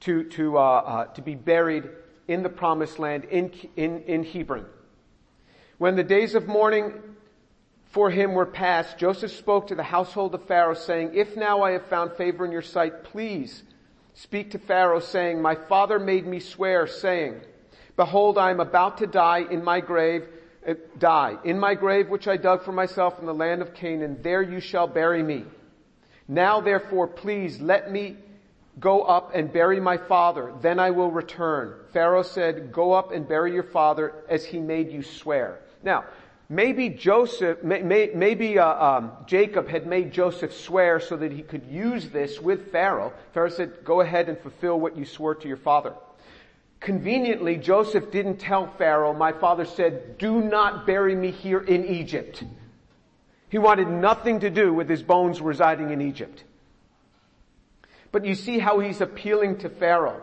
to, 0.00 0.24
to, 0.24 0.58
uh, 0.58 0.60
uh, 0.60 1.04
to 1.14 1.22
be 1.22 1.34
buried 1.34 1.88
in 2.28 2.42
the 2.42 2.50
promised 2.50 2.98
land 2.98 3.24
in, 3.24 3.50
in, 3.76 4.02
in 4.02 4.22
Hebron. 4.22 4.66
When 5.78 5.96
the 5.96 6.04
days 6.04 6.34
of 6.34 6.46
mourning 6.46 6.94
for 7.84 8.10
him 8.10 8.32
were 8.32 8.46
past, 8.46 8.98
Joseph 8.98 9.32
spoke 9.32 9.66
to 9.66 9.74
the 9.74 9.82
household 9.82 10.34
of 10.34 10.46
Pharaoh 10.46 10.74
saying, 10.74 11.10
If 11.14 11.36
now 11.36 11.62
I 11.62 11.72
have 11.72 11.86
found 11.86 12.12
favor 12.12 12.46
in 12.46 12.52
your 12.52 12.62
sight, 12.62 13.04
please 13.04 13.62
speak 14.14 14.52
to 14.52 14.58
Pharaoh 14.58 15.00
saying, 15.00 15.42
My 15.42 15.54
father 15.54 15.98
made 15.98 16.26
me 16.26 16.40
swear 16.40 16.86
saying, 16.86 17.42
Behold, 17.96 18.38
I 18.38 18.50
am 18.50 18.60
about 18.60 18.98
to 18.98 19.06
die 19.06 19.44
in 19.50 19.62
my 19.62 19.80
grave, 19.80 20.26
uh, 20.66 20.74
die 20.98 21.36
in 21.44 21.58
my 21.58 21.74
grave 21.74 22.08
which 22.08 22.26
I 22.26 22.38
dug 22.38 22.62
for 22.62 22.72
myself 22.72 23.18
in 23.18 23.26
the 23.26 23.34
land 23.34 23.60
of 23.60 23.74
Canaan. 23.74 24.18
There 24.22 24.42
you 24.42 24.60
shall 24.60 24.86
bury 24.86 25.22
me. 25.22 25.44
Now 26.26 26.62
therefore, 26.62 27.06
please 27.06 27.60
let 27.60 27.92
me 27.92 28.16
go 28.80 29.02
up 29.02 29.34
and 29.34 29.52
bury 29.52 29.80
my 29.80 29.98
father. 29.98 30.54
Then 30.60 30.78
I 30.78 30.90
will 30.90 31.10
return. 31.10 31.74
Pharaoh 31.92 32.22
said, 32.22 32.72
Go 32.72 32.92
up 32.92 33.12
and 33.12 33.28
bury 33.28 33.52
your 33.52 33.62
father 33.62 34.14
as 34.28 34.44
he 34.44 34.58
made 34.58 34.90
you 34.90 35.02
swear. 35.02 35.60
Now, 35.86 36.04
maybe 36.48 36.88
Joseph, 36.88 37.62
may, 37.62 37.80
may, 37.80 38.10
maybe 38.12 38.58
uh, 38.58 38.66
um, 38.66 39.12
Jacob 39.26 39.68
had 39.68 39.86
made 39.86 40.12
Joseph 40.12 40.52
swear 40.52 40.98
so 40.98 41.16
that 41.16 41.30
he 41.30 41.42
could 41.42 41.64
use 41.66 42.08
this 42.10 42.40
with 42.40 42.72
Pharaoh. 42.72 43.12
Pharaoh 43.32 43.48
said, 43.48 43.84
"Go 43.84 44.00
ahead 44.00 44.28
and 44.28 44.36
fulfill 44.36 44.80
what 44.80 44.96
you 44.96 45.04
swore 45.04 45.36
to 45.36 45.46
your 45.46 45.56
father." 45.56 45.94
Conveniently, 46.80 47.56
Joseph 47.56 48.10
didn't 48.10 48.38
tell 48.38 48.66
Pharaoh, 48.66 49.14
"My 49.14 49.30
father 49.30 49.64
said, 49.64 50.18
do 50.18 50.42
not 50.42 50.86
bury 50.86 51.14
me 51.14 51.30
here 51.30 51.60
in 51.60 51.86
Egypt." 51.86 52.42
He 53.48 53.58
wanted 53.58 53.88
nothing 53.88 54.40
to 54.40 54.50
do 54.50 54.74
with 54.74 54.88
his 54.88 55.04
bones 55.04 55.40
residing 55.40 55.90
in 55.90 56.00
Egypt. 56.00 56.42
But 58.10 58.24
you 58.24 58.34
see 58.34 58.58
how 58.58 58.80
he's 58.80 59.00
appealing 59.00 59.58
to 59.58 59.70
Pharaoh. 59.70 60.20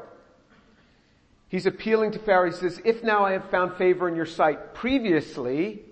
He's 1.54 1.68
appealing 1.68 2.14
to 2.14 2.18
Pharaoh. 2.20 2.50
He 2.50 2.58
says, 2.58 2.82
if 2.84 3.04
now 3.04 3.24
I 3.26 3.34
have 3.34 3.48
found 3.52 3.76
favor 3.76 4.10
in 4.10 4.16
your 4.16 4.26
sight. 4.26 4.74
Previously, 4.74 5.84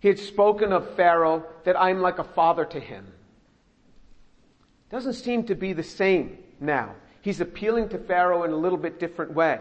he 0.00 0.08
had 0.08 0.18
spoken 0.18 0.72
of 0.72 0.96
Pharaoh 0.96 1.44
that 1.62 1.80
I'm 1.80 2.00
like 2.00 2.18
a 2.18 2.24
father 2.24 2.64
to 2.64 2.80
him. 2.80 3.06
Doesn't 4.90 5.12
seem 5.12 5.44
to 5.44 5.54
be 5.54 5.72
the 5.72 5.84
same 5.84 6.38
now. 6.58 6.96
He's 7.22 7.40
appealing 7.40 7.90
to 7.90 7.98
Pharaoh 7.98 8.42
in 8.42 8.50
a 8.50 8.56
little 8.56 8.78
bit 8.78 8.98
different 8.98 9.32
way. 9.32 9.60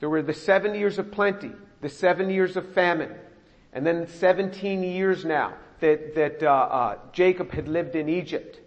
There 0.00 0.10
were 0.10 0.20
the 0.20 0.34
seven 0.34 0.74
years 0.74 0.98
of 0.98 1.10
plenty, 1.10 1.52
the 1.80 1.88
seven 1.88 2.28
years 2.28 2.54
of 2.54 2.74
famine, 2.74 3.14
and 3.72 3.86
then 3.86 4.06
17 4.06 4.82
years 4.82 5.24
now 5.24 5.54
that, 5.80 6.14
that 6.14 6.42
uh, 6.42 6.50
uh, 6.50 6.98
Jacob 7.14 7.52
had 7.52 7.68
lived 7.68 7.96
in 7.96 8.10
Egypt. 8.10 8.60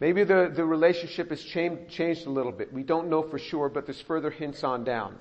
Maybe 0.00 0.24
the, 0.24 0.50
the 0.54 0.64
relationship 0.64 1.30
has 1.30 1.42
changed, 1.42 1.88
changed 1.88 2.26
a 2.26 2.30
little 2.30 2.52
bit. 2.52 2.72
We 2.72 2.82
don't 2.82 3.08
know 3.08 3.22
for 3.22 3.38
sure, 3.38 3.68
but 3.68 3.86
there's 3.86 4.00
further 4.00 4.30
hints 4.30 4.64
on 4.64 4.84
down. 4.84 5.18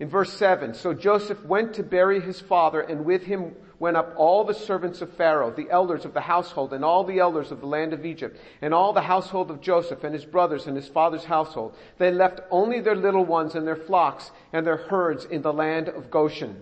In 0.00 0.08
verse 0.08 0.32
7, 0.32 0.74
so 0.74 0.92
Joseph 0.92 1.44
went 1.44 1.74
to 1.74 1.84
bury 1.84 2.20
his 2.20 2.40
father, 2.40 2.80
and 2.80 3.04
with 3.04 3.22
him 3.22 3.54
went 3.78 3.96
up 3.96 4.12
all 4.16 4.42
the 4.42 4.52
servants 4.52 5.00
of 5.02 5.12
Pharaoh, 5.12 5.52
the 5.52 5.70
elders 5.70 6.04
of 6.04 6.14
the 6.14 6.20
household, 6.20 6.72
and 6.72 6.84
all 6.84 7.04
the 7.04 7.20
elders 7.20 7.52
of 7.52 7.60
the 7.60 7.66
land 7.66 7.92
of 7.92 8.04
Egypt, 8.04 8.36
and 8.60 8.74
all 8.74 8.92
the 8.92 9.02
household 9.02 9.52
of 9.52 9.60
Joseph, 9.60 10.02
and 10.02 10.12
his 10.12 10.24
brothers, 10.24 10.66
and 10.66 10.76
his 10.76 10.88
father's 10.88 11.24
household. 11.24 11.76
They 11.98 12.10
left 12.10 12.40
only 12.50 12.80
their 12.80 12.96
little 12.96 13.24
ones 13.24 13.54
and 13.54 13.64
their 13.64 13.76
flocks 13.76 14.32
and 14.52 14.66
their 14.66 14.78
herds 14.78 15.26
in 15.26 15.42
the 15.42 15.52
land 15.52 15.88
of 15.88 16.10
Goshen. 16.10 16.60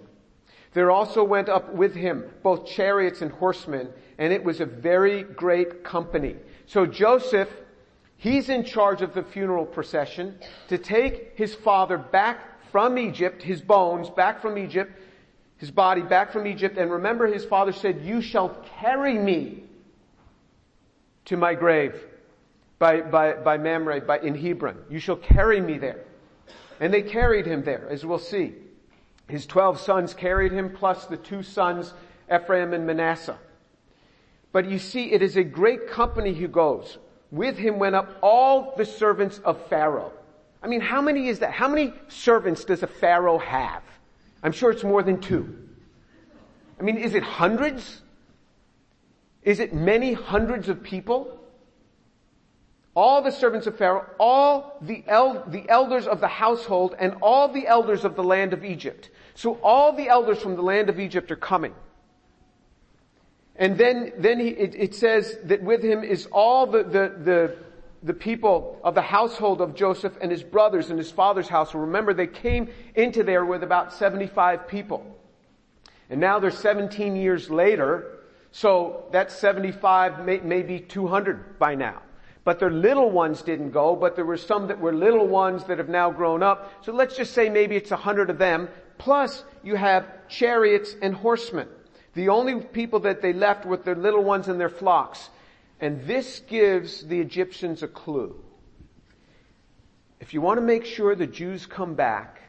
There 0.74 0.90
also 0.90 1.24
went 1.24 1.48
up 1.48 1.72
with 1.72 1.94
him 1.94 2.24
both 2.42 2.66
chariots 2.66 3.22
and 3.22 3.32
horsemen, 3.32 3.88
and 4.18 4.32
it 4.32 4.44
was 4.44 4.60
a 4.60 4.66
very 4.66 5.22
great 5.22 5.84
company. 5.84 6.36
So 6.66 6.86
Joseph, 6.86 7.48
he's 8.16 8.48
in 8.48 8.64
charge 8.64 9.02
of 9.02 9.14
the 9.14 9.22
funeral 9.22 9.66
procession 9.66 10.38
to 10.68 10.78
take 10.78 11.32
his 11.36 11.54
father 11.54 11.98
back 11.98 12.70
from 12.70 12.98
Egypt, 12.98 13.42
his 13.42 13.60
bones 13.60 14.08
back 14.08 14.40
from 14.40 14.56
Egypt, 14.56 14.92
his 15.58 15.70
body 15.70 16.02
back 16.02 16.32
from 16.32 16.46
Egypt. 16.46 16.78
And 16.78 16.90
remember 16.90 17.26
his 17.26 17.44
father 17.44 17.72
said, 17.72 18.02
you 18.02 18.22
shall 18.22 18.48
carry 18.80 19.18
me 19.18 19.64
to 21.26 21.36
my 21.36 21.54
grave 21.54 22.02
by, 22.78 23.00
by, 23.00 23.34
by 23.34 23.58
Mamre, 23.58 24.00
by, 24.00 24.18
in 24.20 24.34
Hebron. 24.34 24.78
You 24.90 24.98
shall 24.98 25.16
carry 25.16 25.60
me 25.60 25.78
there. 25.78 26.00
And 26.80 26.92
they 26.92 27.02
carried 27.02 27.46
him 27.46 27.62
there, 27.62 27.86
as 27.88 28.04
we'll 28.04 28.18
see. 28.18 28.54
His 29.28 29.46
twelve 29.46 29.78
sons 29.78 30.14
carried 30.14 30.50
him, 30.50 30.70
plus 30.70 31.06
the 31.06 31.16
two 31.16 31.42
sons, 31.42 31.94
Ephraim 32.32 32.72
and 32.72 32.86
Manasseh. 32.86 33.38
But 34.52 34.68
you 34.68 34.78
see, 34.78 35.12
it 35.12 35.22
is 35.22 35.36
a 35.36 35.44
great 35.44 35.88
company 35.88 36.34
who 36.34 36.46
goes. 36.46 36.98
With 37.30 37.56
him 37.56 37.78
went 37.78 37.94
up 37.94 38.18
all 38.22 38.74
the 38.76 38.84
servants 38.84 39.38
of 39.38 39.66
Pharaoh. 39.68 40.12
I 40.62 40.68
mean, 40.68 40.82
how 40.82 41.00
many 41.00 41.28
is 41.28 41.38
that? 41.40 41.50
How 41.50 41.68
many 41.68 41.92
servants 42.08 42.64
does 42.64 42.82
a 42.82 42.86
Pharaoh 42.86 43.38
have? 43.38 43.82
I'm 44.42 44.52
sure 44.52 44.70
it's 44.70 44.84
more 44.84 45.02
than 45.02 45.20
two. 45.20 45.58
I 46.78 46.82
mean, 46.82 46.98
is 46.98 47.14
it 47.14 47.22
hundreds? 47.22 48.02
Is 49.42 49.58
it 49.58 49.72
many 49.72 50.12
hundreds 50.12 50.68
of 50.68 50.82
people? 50.82 51.38
All 52.94 53.22
the 53.22 53.32
servants 53.32 53.66
of 53.66 53.78
Pharaoh, 53.78 54.04
all 54.20 54.76
the, 54.82 55.02
el- 55.06 55.44
the 55.46 55.66
elders 55.70 56.06
of 56.06 56.20
the 56.20 56.28
household, 56.28 56.94
and 56.98 57.14
all 57.22 57.48
the 57.48 57.66
elders 57.66 58.04
of 58.04 58.16
the 58.16 58.22
land 58.22 58.52
of 58.52 58.64
Egypt. 58.64 59.08
So 59.34 59.54
all 59.62 59.92
the 59.92 60.08
elders 60.08 60.38
from 60.38 60.56
the 60.56 60.62
land 60.62 60.90
of 60.90 61.00
Egypt 61.00 61.30
are 61.30 61.36
coming. 61.36 61.74
And 63.56 63.76
then, 63.76 64.12
then 64.16 64.40
he, 64.40 64.48
it, 64.48 64.74
it, 64.74 64.94
says 64.94 65.38
that 65.44 65.62
with 65.62 65.82
him 65.82 66.02
is 66.02 66.26
all 66.32 66.66
the, 66.66 66.82
the, 66.84 67.14
the, 67.22 67.56
the, 68.02 68.14
people 68.14 68.80
of 68.82 68.94
the 68.94 69.02
household 69.02 69.60
of 69.60 69.74
Joseph 69.74 70.16
and 70.22 70.30
his 70.30 70.42
brothers 70.42 70.88
and 70.88 70.98
his 70.98 71.10
father's 71.10 71.48
house. 71.48 71.74
Remember, 71.74 72.14
they 72.14 72.26
came 72.26 72.70
into 72.94 73.22
there 73.22 73.44
with 73.44 73.62
about 73.62 73.92
75 73.92 74.68
people. 74.68 75.04
And 76.08 76.18
now 76.20 76.38
they're 76.38 76.50
17 76.50 77.14
years 77.14 77.50
later, 77.50 78.20
so 78.52 79.04
that 79.12 79.30
75 79.30 80.24
may, 80.24 80.38
may 80.38 80.62
be 80.62 80.80
200 80.80 81.58
by 81.58 81.74
now. 81.74 82.00
But 82.44 82.58
their 82.58 82.70
little 82.70 83.10
ones 83.10 83.42
didn't 83.42 83.70
go, 83.70 83.94
but 83.94 84.16
there 84.16 84.24
were 84.24 84.36
some 84.36 84.66
that 84.68 84.80
were 84.80 84.92
little 84.92 85.28
ones 85.28 85.64
that 85.64 85.78
have 85.78 85.88
now 85.88 86.10
grown 86.10 86.42
up. 86.42 86.72
So 86.84 86.92
let's 86.92 87.16
just 87.16 87.34
say 87.34 87.48
maybe 87.48 87.76
it's 87.76 87.92
a 87.92 87.96
hundred 87.96 88.30
of 88.30 88.38
them. 88.38 88.68
Plus 88.98 89.44
you 89.62 89.76
have 89.76 90.28
chariots 90.28 90.96
and 91.02 91.14
horsemen. 91.14 91.68
The 92.14 92.28
only 92.28 92.60
people 92.60 93.00
that 93.00 93.22
they 93.22 93.32
left 93.32 93.64
with 93.64 93.84
their 93.84 93.94
little 93.94 94.22
ones 94.22 94.48
and 94.48 94.60
their 94.60 94.68
flocks. 94.68 95.30
And 95.80 96.04
this 96.06 96.40
gives 96.40 97.04
the 97.06 97.20
Egyptians 97.20 97.82
a 97.82 97.88
clue. 97.88 98.36
If 100.20 100.34
you 100.34 100.40
want 100.40 100.58
to 100.58 100.62
make 100.64 100.84
sure 100.84 101.14
the 101.14 101.26
Jews 101.26 101.66
come 101.66 101.94
back, 101.94 102.40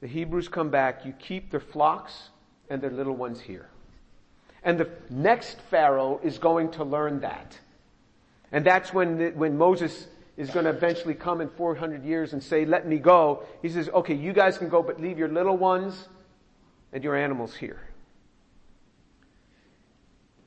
the 0.00 0.06
Hebrews 0.06 0.48
come 0.48 0.70
back, 0.70 1.06
you 1.06 1.12
keep 1.12 1.50
their 1.50 1.60
flocks 1.60 2.30
and 2.68 2.82
their 2.82 2.90
little 2.90 3.16
ones 3.16 3.40
here. 3.40 3.68
And 4.62 4.78
the 4.78 4.90
next 5.08 5.60
Pharaoh 5.70 6.20
is 6.22 6.38
going 6.38 6.72
to 6.72 6.84
learn 6.84 7.20
that. 7.20 7.58
And 8.52 8.64
that's 8.64 8.92
when, 8.92 9.18
the, 9.18 9.30
when 9.30 9.56
Moses 9.56 10.08
is 10.36 10.50
going 10.50 10.64
to 10.64 10.70
eventually 10.70 11.14
come 11.14 11.40
in 11.40 11.48
400 11.48 12.04
years 12.04 12.32
and 12.32 12.42
say, 12.42 12.64
let 12.64 12.86
me 12.86 12.98
go. 12.98 13.44
He 13.62 13.68
says, 13.68 13.88
okay, 13.88 14.14
you 14.14 14.32
guys 14.32 14.58
can 14.58 14.68
go, 14.68 14.82
but 14.82 15.00
leave 15.00 15.18
your 15.18 15.28
little 15.28 15.56
ones 15.56 16.08
and 16.92 17.02
your 17.02 17.16
animals 17.16 17.54
here. 17.54 17.80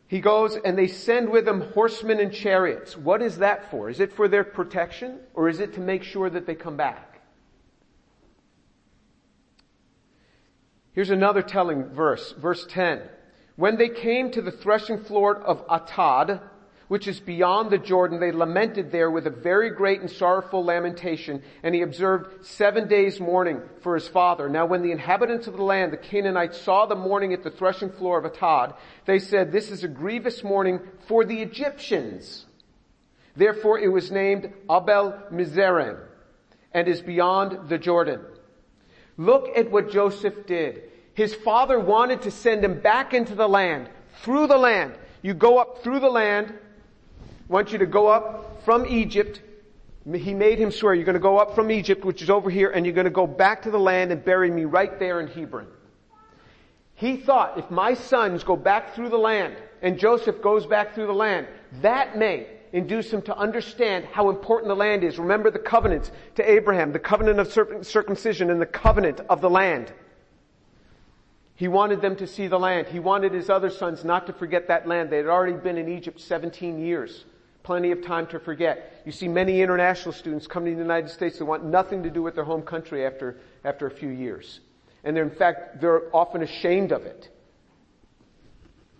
He 0.10 0.22
goes 0.22 0.58
and 0.65 0.76
they 0.76 0.88
send 0.88 1.30
with 1.30 1.48
him 1.48 1.62
horsemen 1.62 2.19
and 2.19 2.34
chariots. 2.34 2.98
What 2.98 3.22
is 3.22 3.38
that 3.38 3.69
for? 3.69 3.91
Is 3.91 4.00
it 4.00 4.12
for 4.12 4.28
their 4.28 4.43
protection 4.43 5.19
or 5.36 5.48
is 5.48 5.60
it 5.60 5.76
to 5.76 5.80
make 5.80 6.02
sure 6.02 6.32
that 6.32 6.48
they 6.48 6.56
come 6.56 6.76
back? 6.76 7.22
Here's 10.93 11.12
another 11.12 11.43
telling 11.43 11.84
verse, 11.89 12.32
verse 12.32 12.65
10. 12.67 13.04
When 13.56 13.78
they 13.78 13.88
came 13.88 14.32
to 14.32 14.41
the 14.41 14.52
threshing 14.52 15.04
floor 15.04 15.36
of 15.38 15.67
Atad, 15.67 16.41
which 16.89 17.08
is 17.08 17.19
beyond 17.19 17.69
the 17.69 17.78
Jordan, 17.78 18.19
they 18.19 18.32
lamented 18.32 18.91
there 18.91 19.10
with 19.12 19.28
a 19.28 19.32
very 19.32 19.69
great 19.69 20.02
and 20.02 20.10
sorrowful 20.10 20.65
lamentation, 20.65 21.41
and 21.62 21.73
he 21.73 21.82
observed 21.82 22.43
seven 22.45 22.88
days 22.88 23.19
mourning 23.19 23.62
for 23.82 23.93
his 23.93 24.08
father. 24.08 24.49
Now 24.49 24.65
when 24.65 24.82
the 24.82 24.91
inhabitants 24.91 25.45
of 25.45 25.56
the 25.56 25.63
land, 25.63 25.93
the 25.93 25.97
Canaanites, 25.97 26.60
saw 26.60 26.88
the 26.88 26.95
mourning 26.95 27.32
at 27.32 27.43
the 27.43 27.52
threshing 27.52 27.91
floor 27.91 28.17
of 28.17 28.30
Atad, 28.30 28.75
they 29.06 29.19
said, 29.19 29.52
this 29.52 29.69
is 29.69 29.84
a 29.84 29.88
grievous 29.88 30.43
mourning 30.43 30.80
for 31.08 31.23
the 31.23 31.41
Egyptians. 31.43 32.47
Therefore 33.36 33.78
it 33.78 33.89
was 33.89 34.12
named 34.12 34.52
Abel 34.69 35.15
Mizraim, 35.30 35.97
and 36.73 36.88
is 36.88 37.02
beyond 37.02 37.69
the 37.69 37.78
Jordan. 37.78 38.21
Look 39.15 39.56
at 39.56 39.69
what 39.69 39.91
Joseph 39.91 40.47
did. 40.47 40.84
His 41.13 41.36
father 41.36 41.80
wanted 41.80 42.23
to 42.23 42.32
send 42.32 42.63
him 42.63 42.80
back 42.80 43.13
into 43.13 43.36
the 43.36 43.47
land, 43.47 43.89
through 44.23 44.47
the 44.47 44.58
land. 44.58 44.95
You 45.21 45.36
go 45.36 45.60
up 45.60 45.84
through 45.84 45.99
the 45.99 46.10
land, 46.10 46.52
want 47.50 47.72
you 47.74 47.80
to 47.80 47.86
go 47.86 48.08
up 48.08 48.64
from 48.64 48.86
Egypt. 48.86 49.42
He 50.14 50.34
made 50.34 50.60
him 50.60 50.72
swear, 50.72 50.94
you're 50.94 51.04
going 51.04 51.16
to 51.16 51.20
go 51.20 51.38
up 51.38 51.56
from 51.56 51.70
Egypt, 51.72 52.06
which 52.06 52.22
is 52.22 52.30
over 52.30 52.50
here, 52.50 52.70
and 52.70 52.86
you're 52.86 52.96
going 52.96 53.06
to 53.06 53.12
go 53.12 53.28
back 53.28 53.64
to 53.64 53.72
the 53.72 53.80
land 53.80 54.12
and 54.12 54.24
bury 54.24 54.50
me 54.50 54.64
right 54.64 54.98
there 54.98 55.20
in 55.20 55.28
Hebron. 55.28 55.68
He 56.94 57.18
thought 57.18 57.58
if 57.58 57.70
my 57.70 57.94
sons 57.96 58.44
go 58.44 58.56
back 58.56 58.94
through 58.94 59.10
the 59.10 59.18
land 59.18 59.56
and 59.82 59.98
Joseph 59.98 60.42
goes 60.42 60.66
back 60.66 60.94
through 60.94 61.08
the 61.08 61.14
land, 61.14 61.48
that 61.82 62.18
may 62.18 62.48
induce 62.72 63.10
him 63.12 63.22
to 63.24 63.36
understand 63.36 64.06
how 64.06 64.30
important 64.30 64.68
the 64.68 64.76
land 64.76 65.04
is. 65.04 65.18
Remember 65.18 65.50
the 65.50 65.60
covenants 65.60 66.12
to 66.36 66.50
Abraham, 66.50 66.92
the 66.92 67.00
covenant 67.00 67.40
of 67.40 67.86
circumcision 67.86 68.52
and 68.52 68.62
the 68.62 68.66
covenant 68.66 69.22
of 69.30 69.42
the 69.42 69.50
land. 69.50 69.92
He 71.56 71.68
wanted 71.68 72.02
them 72.02 72.16
to 72.18 72.28
see 72.28 72.48
the 72.48 72.60
land. 72.60 72.88
He 72.88 73.00
wanted 73.00 73.34
his 73.34 73.50
other 73.50 73.70
sons 73.70 74.04
not 74.06 74.28
to 74.28 74.34
forget 74.34 74.68
that 74.68 74.88
land. 74.88 75.10
They 75.10 75.18
had 75.18 75.28
already 75.28 75.58
been 75.58 75.78
in 75.78 75.90
Egypt 75.90 76.20
17 76.20 76.80
years 76.80 77.26
plenty 77.69 77.91
of 77.91 78.03
time 78.03 78.25
to 78.25 78.39
forget. 78.39 79.03
You 79.05 79.12
see 79.12 79.27
many 79.27 79.62
international 79.62 80.12
students 80.12 80.47
come 80.47 80.65
to 80.65 80.71
the 80.71 80.82
United 80.82 81.12
States 81.12 81.38
that 81.38 81.45
want 81.45 81.63
nothing 81.63 82.01
to 82.01 82.10
do 82.10 82.23
with 82.23 82.34
their 82.34 82.43
home 82.43 82.63
country 82.63 83.05
after, 83.05 83.38
after 83.63 83.86
a 83.86 83.91
few 83.91 84.10
years. 84.10 84.60
And 85.03 85.15
they're, 85.15 85.21
in 85.23 85.29
fact, 85.29 85.79
they're 85.79 86.10
often 86.12 86.41
ashamed 86.41 86.91
of 86.91 87.03
it 87.03 87.29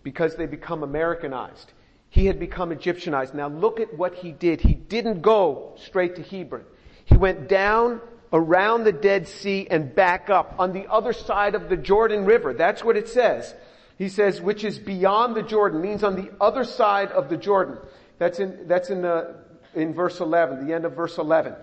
because 0.03 0.36
they 0.36 0.45
become 0.45 0.84
Americanized. 0.84 1.73
He 2.12 2.27
had 2.27 2.39
become 2.39 2.69
Egyptianized. 2.69 3.34
Now 3.34 3.47
look 3.47 3.79
at 3.79 3.97
what 3.97 4.13
he 4.13 4.32
did. 4.32 4.62
He 4.62 4.75
didn't 4.75 5.23
go 5.23 5.73
straight 5.84 6.15
to 6.17 6.21
Hebron. 6.21 6.63
He 7.05 7.17
went 7.17 7.49
down 7.49 7.99
around 8.32 8.84
the 8.84 8.91
Dead 8.91 9.27
Sea 9.27 9.65
and 9.67 9.95
back 9.95 10.29
up 10.29 10.53
on 10.60 10.73
the 10.73 10.86
other 10.91 11.13
side 11.13 11.55
of 11.55 11.69
the 11.69 11.77
Jordan 11.77 12.23
River. 12.23 12.53
That's 12.53 12.84
what 12.84 12.97
it 12.97 13.10
says. 13.10 13.55
He 13.97 14.10
says, 14.10 14.39
which 14.39 14.63
is 14.63 14.77
beyond 14.77 15.36
the 15.36 15.41
Jordan, 15.41 15.82
means 15.82 16.03
on 16.03 16.15
the 16.15 16.32
other 16.39 16.63
side 16.63 17.12
of 17.12 17.29
the 17.29 17.36
Jordan. 17.36 17.79
That's 18.19 18.39
in, 18.39 18.67
that's 18.67 18.89
in 18.89 19.01
the, 19.01 19.36
in 19.73 19.93
verse 19.93 20.19
11, 20.19 20.67
the 20.67 20.73
end 20.73 20.86
of 20.86 20.93
verse 20.93 21.17
11. 21.17 21.55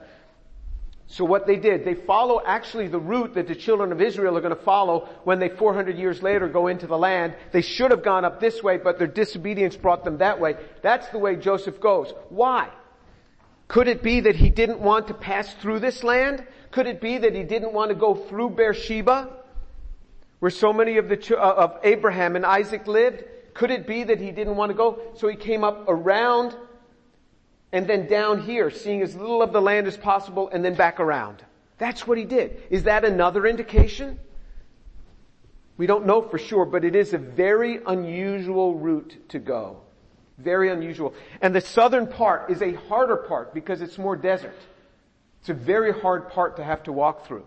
So 1.09 1.25
what 1.25 1.47
they 1.47 1.57
did, 1.57 1.85
they 1.85 1.95
follow 1.95 2.43
actually 2.45 2.89
the 2.89 2.99
route 2.99 3.35
that 3.35 3.47
the 3.47 3.55
children 3.55 3.93
of 3.93 4.01
Israel 4.01 4.37
are 4.37 4.41
going 4.41 4.57
to 4.57 4.63
follow 4.63 5.09
when 5.23 5.39
they 5.39 5.49
400 5.49 5.97
years 5.97 6.21
later 6.21 6.49
go 6.49 6.67
into 6.67 6.89
the 6.89 6.99
land. 6.99 7.37
They 7.53 7.63
should 7.63 7.93
have 7.93 8.03
gone 8.03 8.25
up 8.25 8.41
this 8.41 8.61
way, 8.63 8.77
but 8.77 8.99
their 8.99 9.07
disobedience 9.07 9.77
brought 9.77 10.03
them 10.03 10.19
that 10.19 10.41
way. 10.41 10.57
That's 10.83 11.09
the 11.11 11.19
way 11.19 11.37
Joseph 11.37 11.81
goes. 11.81 12.13
Why? 12.29 12.71
Could 13.69 13.87
it 13.87 14.03
be 14.03 14.21
that 14.21 14.35
he 14.35 14.51
didn't 14.51 14.81
want 14.81 15.09
to 15.09 15.15
pass 15.15 15.53
through 15.55 15.81
this 15.81 16.03
land? 16.03 16.45
Could 16.73 16.87
it 16.87 17.01
be 17.01 17.19
that 17.19 17.35
he 17.35 17.45
didn't 17.45 17.73
want 17.73 17.91
to 17.91 17.95
go 17.95 18.15
through 18.15 18.51
Beersheba, 18.51 19.31
where 20.41 20.51
so 20.51 20.73
many 20.73 20.99
of 20.99 21.09
the 21.09 21.39
uh, 21.39 21.55
of 21.55 21.79
Abraham 21.85 22.37
and 22.37 22.45
Isaac 22.45 22.87
lived? 22.87 23.25
Could 23.57 23.71
it 23.71 23.87
be 23.87 24.05
that 24.05 24.21
he 24.21 24.33
didn't 24.33 24.57
want 24.57 24.71
to 24.71 24.75
go, 24.77 25.01
so 25.15 25.29
he 25.29 25.37
came 25.37 25.65
up 25.65 25.85
around 25.89 26.55
and 27.73 27.87
then 27.87 28.07
down 28.07 28.43
here, 28.43 28.71
seeing 28.71 29.03
as 29.03 29.15
little 29.15 29.43
of 29.43 29.53
the 29.53 29.61
land 29.61 29.87
as 29.87 29.97
possible, 29.97 30.49
and 30.51 30.65
then 30.65 30.75
back 30.75 31.01
around? 31.01 31.45
That's 31.79 32.07
what 32.07 32.19
he 32.19 32.25
did. 32.25 32.63
Is 32.71 32.85
that 32.85 33.05
another 33.05 33.47
indication? 33.47 34.19
We 35.77 35.87
don't 35.87 36.07
know 36.07 36.23
for 36.23 36.39
sure, 36.39 36.65
but 36.65 36.85
it 36.85 36.95
is 36.95 37.13
a 37.13 37.19
very 37.19 37.81
unusual 37.87 38.75
route 38.75 39.17
to 39.31 39.39
go. 39.39 39.81
Very 40.39 40.71
unusual. 40.71 41.15
And 41.41 41.55
the 41.55 41.61
southern 41.61 42.07
part 42.07 42.51
is 42.51 42.61
a 42.63 42.75
harder 42.75 43.17
part 43.17 43.55
because 43.55 43.81
it's 43.81 43.99
more 43.99 44.17
desert. 44.17 44.57
It's 45.41 45.49
a 45.49 45.55
very 45.55 45.93
hard 45.93 46.29
part 46.29 46.57
to 46.57 46.65
have 46.65 46.83
to 46.85 46.93
walk 46.93 47.27
through. 47.27 47.47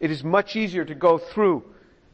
It 0.00 0.10
is 0.10 0.24
much 0.24 0.56
easier 0.56 0.84
to 0.84 0.94
go 0.94 1.18
through 1.18 1.64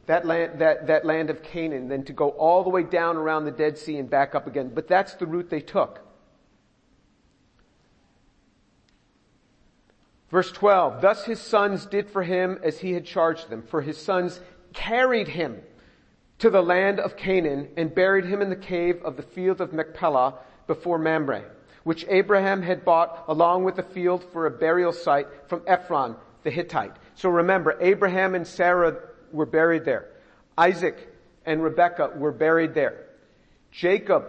that 0.06 0.26
land, 0.26 0.58
that, 0.60 0.86
that 0.86 1.04
land 1.04 1.30
of 1.30 1.42
Canaan 1.42 1.88
than 1.88 2.04
to 2.04 2.12
go 2.12 2.30
all 2.30 2.62
the 2.62 2.70
way 2.70 2.82
down 2.82 3.16
around 3.16 3.44
the 3.44 3.50
Dead 3.50 3.78
Sea 3.78 3.98
and 3.98 4.08
back 4.08 4.34
up 4.34 4.46
again. 4.46 4.70
But 4.74 4.88
that's 4.88 5.14
the 5.14 5.26
route 5.26 5.50
they 5.50 5.60
took. 5.60 6.00
Verse 10.30 10.50
12, 10.50 11.00
thus 11.00 11.24
his 11.24 11.40
sons 11.40 11.86
did 11.86 12.10
for 12.10 12.22
him 12.22 12.58
as 12.62 12.80
he 12.80 12.92
had 12.92 13.04
charged 13.04 13.48
them, 13.48 13.62
for 13.62 13.82
his 13.82 13.96
sons 13.96 14.40
carried 14.72 15.28
him 15.28 15.62
to 16.38 16.50
the 16.50 16.62
land 16.62 16.98
of 16.98 17.16
Canaan 17.16 17.68
and 17.76 17.94
buried 17.94 18.24
him 18.24 18.42
in 18.42 18.50
the 18.50 18.56
cave 18.56 19.00
of 19.04 19.16
the 19.16 19.22
field 19.22 19.60
of 19.60 19.72
Machpelah 19.72 20.34
before 20.66 20.98
Mamre, 20.98 21.44
which 21.84 22.04
Abraham 22.08 22.62
had 22.62 22.84
bought 22.84 23.24
along 23.28 23.62
with 23.62 23.76
the 23.76 23.82
field 23.82 24.24
for 24.32 24.46
a 24.46 24.50
burial 24.50 24.92
site 24.92 25.28
from 25.46 25.62
Ephron 25.66 26.16
the 26.42 26.50
Hittite. 26.50 26.96
So 27.14 27.28
remember, 27.28 27.76
Abraham 27.80 28.34
and 28.34 28.46
Sarah 28.46 28.96
were 29.34 29.46
buried 29.46 29.84
there. 29.84 30.08
Isaac 30.56 30.96
and 31.44 31.62
Rebekah 31.62 32.12
were 32.16 32.32
buried 32.32 32.74
there. 32.74 33.04
Jacob 33.70 34.24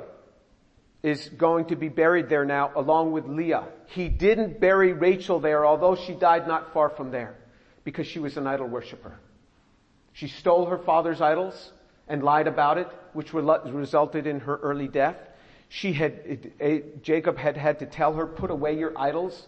is 1.04 1.30
going 1.30 1.66
to 1.66 1.76
be 1.76 1.88
buried 1.88 2.30
there 2.30 2.46
now 2.46 2.72
along 2.76 3.12
with 3.12 3.28
Leah. 3.28 3.66
He 3.88 4.10
didn't 4.10 4.60
bury 4.60 4.92
Rachel 4.92 5.40
there, 5.40 5.66
although 5.66 5.96
she 5.96 6.14
died 6.14 6.48
not 6.48 6.74
far 6.74 6.90
from 6.90 7.12
there, 7.12 7.36
because 7.84 8.08
she 8.08 8.18
was 8.18 8.38
an 8.38 8.48
idol 8.48 8.68
worshiper. 8.68 9.20
She 10.14 10.28
stole 10.28 10.66
her 10.66 10.80
father's 10.80 11.22
idols 11.22 11.72
and 12.08 12.24
lied 12.24 12.48
about 12.48 12.80
it, 12.80 12.88
which 13.14 13.34
resulted 13.34 14.26
in 14.26 14.40
her 14.42 14.58
early 14.58 14.88
death. 14.88 15.18
She 15.70 15.94
had, 15.94 16.52
eh, 16.60 16.80
Jacob 17.02 17.38
had 17.38 17.58
had 17.58 17.80
to 17.80 17.86
tell 17.86 18.14
her, 18.14 18.26
put 18.26 18.50
away 18.50 18.78
your 18.78 18.98
idols. 18.98 19.48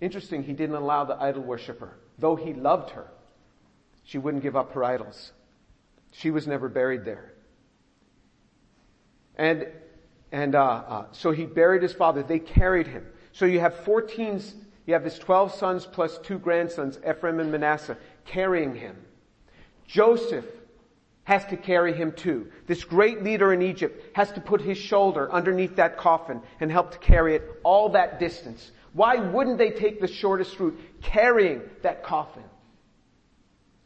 Interesting, 0.00 0.42
he 0.42 0.52
didn't 0.52 0.76
allow 0.76 1.04
the 1.04 1.20
idol 1.20 1.42
worshiper. 1.42 1.92
Though 2.18 2.36
he 2.36 2.54
loved 2.54 2.90
her, 2.90 3.06
she 4.04 4.18
wouldn't 4.18 4.42
give 4.42 4.56
up 4.56 4.72
her 4.72 4.84
idols. 4.84 5.32
She 6.12 6.30
was 6.30 6.46
never 6.46 6.68
buried 6.68 7.04
there. 7.04 7.32
And, 9.36 9.66
and, 10.30 10.54
uh, 10.54 10.62
uh, 10.62 11.06
so 11.12 11.32
he 11.32 11.44
buried 11.44 11.82
his 11.82 11.92
father. 11.92 12.22
They 12.22 12.38
carried 12.38 12.86
him. 12.86 13.04
So 13.32 13.46
you 13.46 13.60
have 13.60 13.74
14, 13.84 14.40
you 14.86 14.94
have 14.94 15.02
his 15.02 15.18
12 15.18 15.54
sons 15.54 15.86
plus 15.90 16.18
two 16.18 16.38
grandsons, 16.38 16.98
Ephraim 16.98 17.40
and 17.40 17.50
Manasseh, 17.50 17.96
carrying 18.24 18.76
him. 18.76 18.96
Joseph 19.86 20.46
has 21.24 21.44
to 21.46 21.56
carry 21.56 21.94
him 21.94 22.12
too. 22.12 22.48
This 22.66 22.84
great 22.84 23.24
leader 23.24 23.52
in 23.52 23.62
Egypt 23.62 24.14
has 24.14 24.30
to 24.32 24.40
put 24.40 24.60
his 24.60 24.78
shoulder 24.78 25.32
underneath 25.32 25.76
that 25.76 25.96
coffin 25.96 26.42
and 26.60 26.70
help 26.70 26.92
to 26.92 26.98
carry 26.98 27.34
it 27.34 27.60
all 27.64 27.88
that 27.90 28.20
distance. 28.20 28.70
Why 28.92 29.16
wouldn't 29.16 29.58
they 29.58 29.70
take 29.70 30.00
the 30.00 30.06
shortest 30.06 30.60
route, 30.60 30.78
carrying 31.02 31.62
that 31.82 32.04
coffin? 32.04 32.44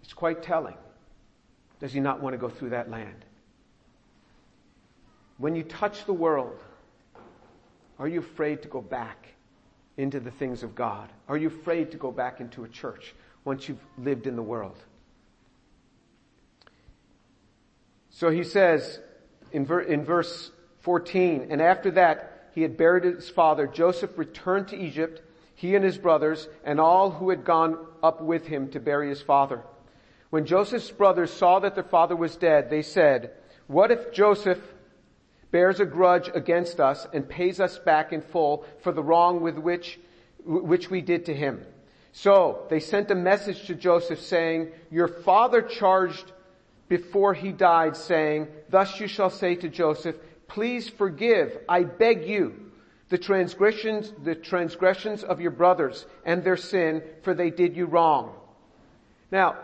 It's 0.08 0.14
quite 0.14 0.42
telling. 0.42 0.78
Does 1.80 1.92
he 1.92 2.00
not 2.00 2.22
want 2.22 2.32
to 2.32 2.38
go 2.38 2.48
through 2.48 2.70
that 2.70 2.90
land? 2.90 3.26
When 5.36 5.54
you 5.54 5.62
touch 5.62 6.06
the 6.06 6.14
world, 6.14 6.58
are 7.98 8.08
you 8.08 8.20
afraid 8.20 8.62
to 8.62 8.68
go 8.68 8.80
back 8.80 9.34
into 9.98 10.18
the 10.18 10.30
things 10.30 10.62
of 10.62 10.74
God? 10.74 11.10
Are 11.28 11.36
you 11.36 11.48
afraid 11.48 11.90
to 11.90 11.98
go 11.98 12.10
back 12.10 12.40
into 12.40 12.64
a 12.64 12.68
church 12.70 13.14
once 13.44 13.68
you've 13.68 13.84
lived 13.98 14.26
in 14.26 14.34
the 14.34 14.42
world? 14.42 14.78
So 18.08 18.30
he 18.30 18.44
says 18.44 19.00
in, 19.52 19.66
ver- 19.66 19.82
in 19.82 20.06
verse 20.06 20.50
14, 20.80 21.48
and 21.50 21.60
after 21.60 21.90
that 21.90 22.50
he 22.54 22.62
had 22.62 22.78
buried 22.78 23.04
his 23.04 23.28
father, 23.28 23.66
Joseph 23.66 24.16
returned 24.16 24.68
to 24.68 24.76
Egypt, 24.78 25.20
he 25.54 25.74
and 25.74 25.84
his 25.84 25.98
brothers, 25.98 26.48
and 26.64 26.80
all 26.80 27.10
who 27.10 27.28
had 27.28 27.44
gone 27.44 27.76
up 28.02 28.22
with 28.22 28.46
him 28.46 28.70
to 28.70 28.80
bury 28.80 29.10
his 29.10 29.20
father. 29.20 29.62
When 30.30 30.44
Joseph's 30.44 30.90
brothers 30.90 31.32
saw 31.32 31.58
that 31.60 31.74
their 31.74 31.84
father 31.84 32.16
was 32.16 32.36
dead, 32.36 32.68
they 32.68 32.82
said, 32.82 33.32
what 33.66 33.90
if 33.90 34.12
Joseph 34.12 34.60
bears 35.50 35.80
a 35.80 35.86
grudge 35.86 36.30
against 36.34 36.80
us 36.80 37.06
and 37.12 37.28
pays 37.28 37.60
us 37.60 37.78
back 37.78 38.12
in 38.12 38.20
full 38.20 38.64
for 38.80 38.92
the 38.92 39.02
wrong 39.02 39.40
with 39.40 39.56
which, 39.56 39.98
which 40.44 40.90
we 40.90 41.00
did 41.00 41.26
to 41.26 41.34
him? 41.34 41.64
So 42.12 42.66
they 42.68 42.80
sent 42.80 43.10
a 43.10 43.14
message 43.14 43.66
to 43.66 43.74
Joseph 43.74 44.20
saying, 44.20 44.72
your 44.90 45.08
father 45.08 45.62
charged 45.62 46.32
before 46.88 47.34
he 47.34 47.52
died 47.52 47.96
saying, 47.96 48.48
thus 48.68 48.98
you 48.98 49.06
shall 49.06 49.30
say 49.30 49.54
to 49.56 49.68
Joseph, 49.68 50.16
please 50.46 50.88
forgive, 50.88 51.58
I 51.68 51.84
beg 51.84 52.26
you, 52.26 52.72
the 53.08 53.18
transgressions, 53.18 54.12
the 54.24 54.34
transgressions 54.34 55.22
of 55.22 55.40
your 55.40 55.50
brothers 55.50 56.06
and 56.24 56.42
their 56.42 56.56
sin, 56.56 57.02
for 57.22 57.34
they 57.34 57.50
did 57.50 57.76
you 57.76 57.86
wrong. 57.86 58.34
Now, 59.30 59.56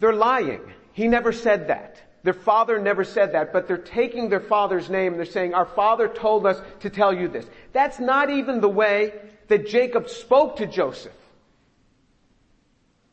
they're 0.00 0.12
lying. 0.12 0.60
He 0.92 1.06
never 1.06 1.32
said 1.32 1.68
that. 1.68 2.02
Their 2.22 2.34
father 2.34 2.78
never 2.78 3.04
said 3.04 3.32
that, 3.32 3.52
but 3.52 3.66
they're 3.66 3.78
taking 3.78 4.28
their 4.28 4.40
father's 4.40 4.90
name 4.90 5.12
and 5.12 5.18
they're 5.18 5.24
saying, 5.24 5.54
our 5.54 5.64
father 5.64 6.08
told 6.08 6.46
us 6.46 6.60
to 6.80 6.90
tell 6.90 7.14
you 7.14 7.28
this. 7.28 7.46
That's 7.72 7.98
not 7.98 8.28
even 8.28 8.60
the 8.60 8.68
way 8.68 9.14
that 9.48 9.66
Jacob 9.66 10.08
spoke 10.08 10.56
to 10.56 10.66
Joseph. 10.66 11.12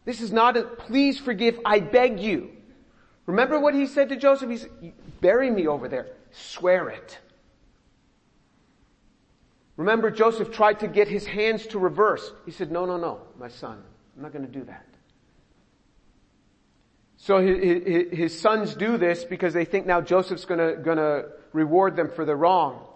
This 0.04 0.22
is 0.22 0.32
not 0.32 0.58
a, 0.58 0.64
please 0.64 1.20
forgive, 1.20 1.60
I 1.66 1.80
beg 1.80 2.20
you. 2.20 2.50
Remember 3.26 3.60
what 3.60 3.74
he 3.74 3.88
said 3.88 4.10
to 4.10 4.16
Joseph? 4.16 4.50
He 4.50 4.58
said, 4.58 4.72
bury 5.22 5.52
me 5.52 5.68
over 5.68 5.88
there. 5.88 6.08
Swear 6.32 6.90
it. 6.90 7.20
Remember 9.78 10.10
Joseph 10.10 10.52
tried 10.52 10.80
to 10.80 10.88
get 10.88 11.08
his 11.08 11.26
hands 11.26 11.68
to 11.68 11.80
reverse. 11.80 12.32
He 12.46 12.52
said, 12.52 12.72
no, 12.72 12.86
no, 12.86 12.98
no, 12.98 13.22
my 13.40 13.48
son. 13.48 13.82
I'm 14.16 14.24
not 14.24 14.34
going 14.34 14.46
to 14.46 14.52
do 14.52 14.64
that. 14.66 14.86
So 17.28 17.42
his, 17.42 18.40
sons 18.40 18.74
do 18.74 18.98
this 18.98 19.26
because 19.26 19.54
they 19.54 19.66
think 19.66 19.86
now 19.86 20.00
Joseph's 20.00 20.46
gonna, 20.46 20.78
gonna 20.78 21.26
reward 21.52 21.98
them 21.98 22.10
for 22.10 22.24
the 22.24 22.34
wrong. 22.34 22.88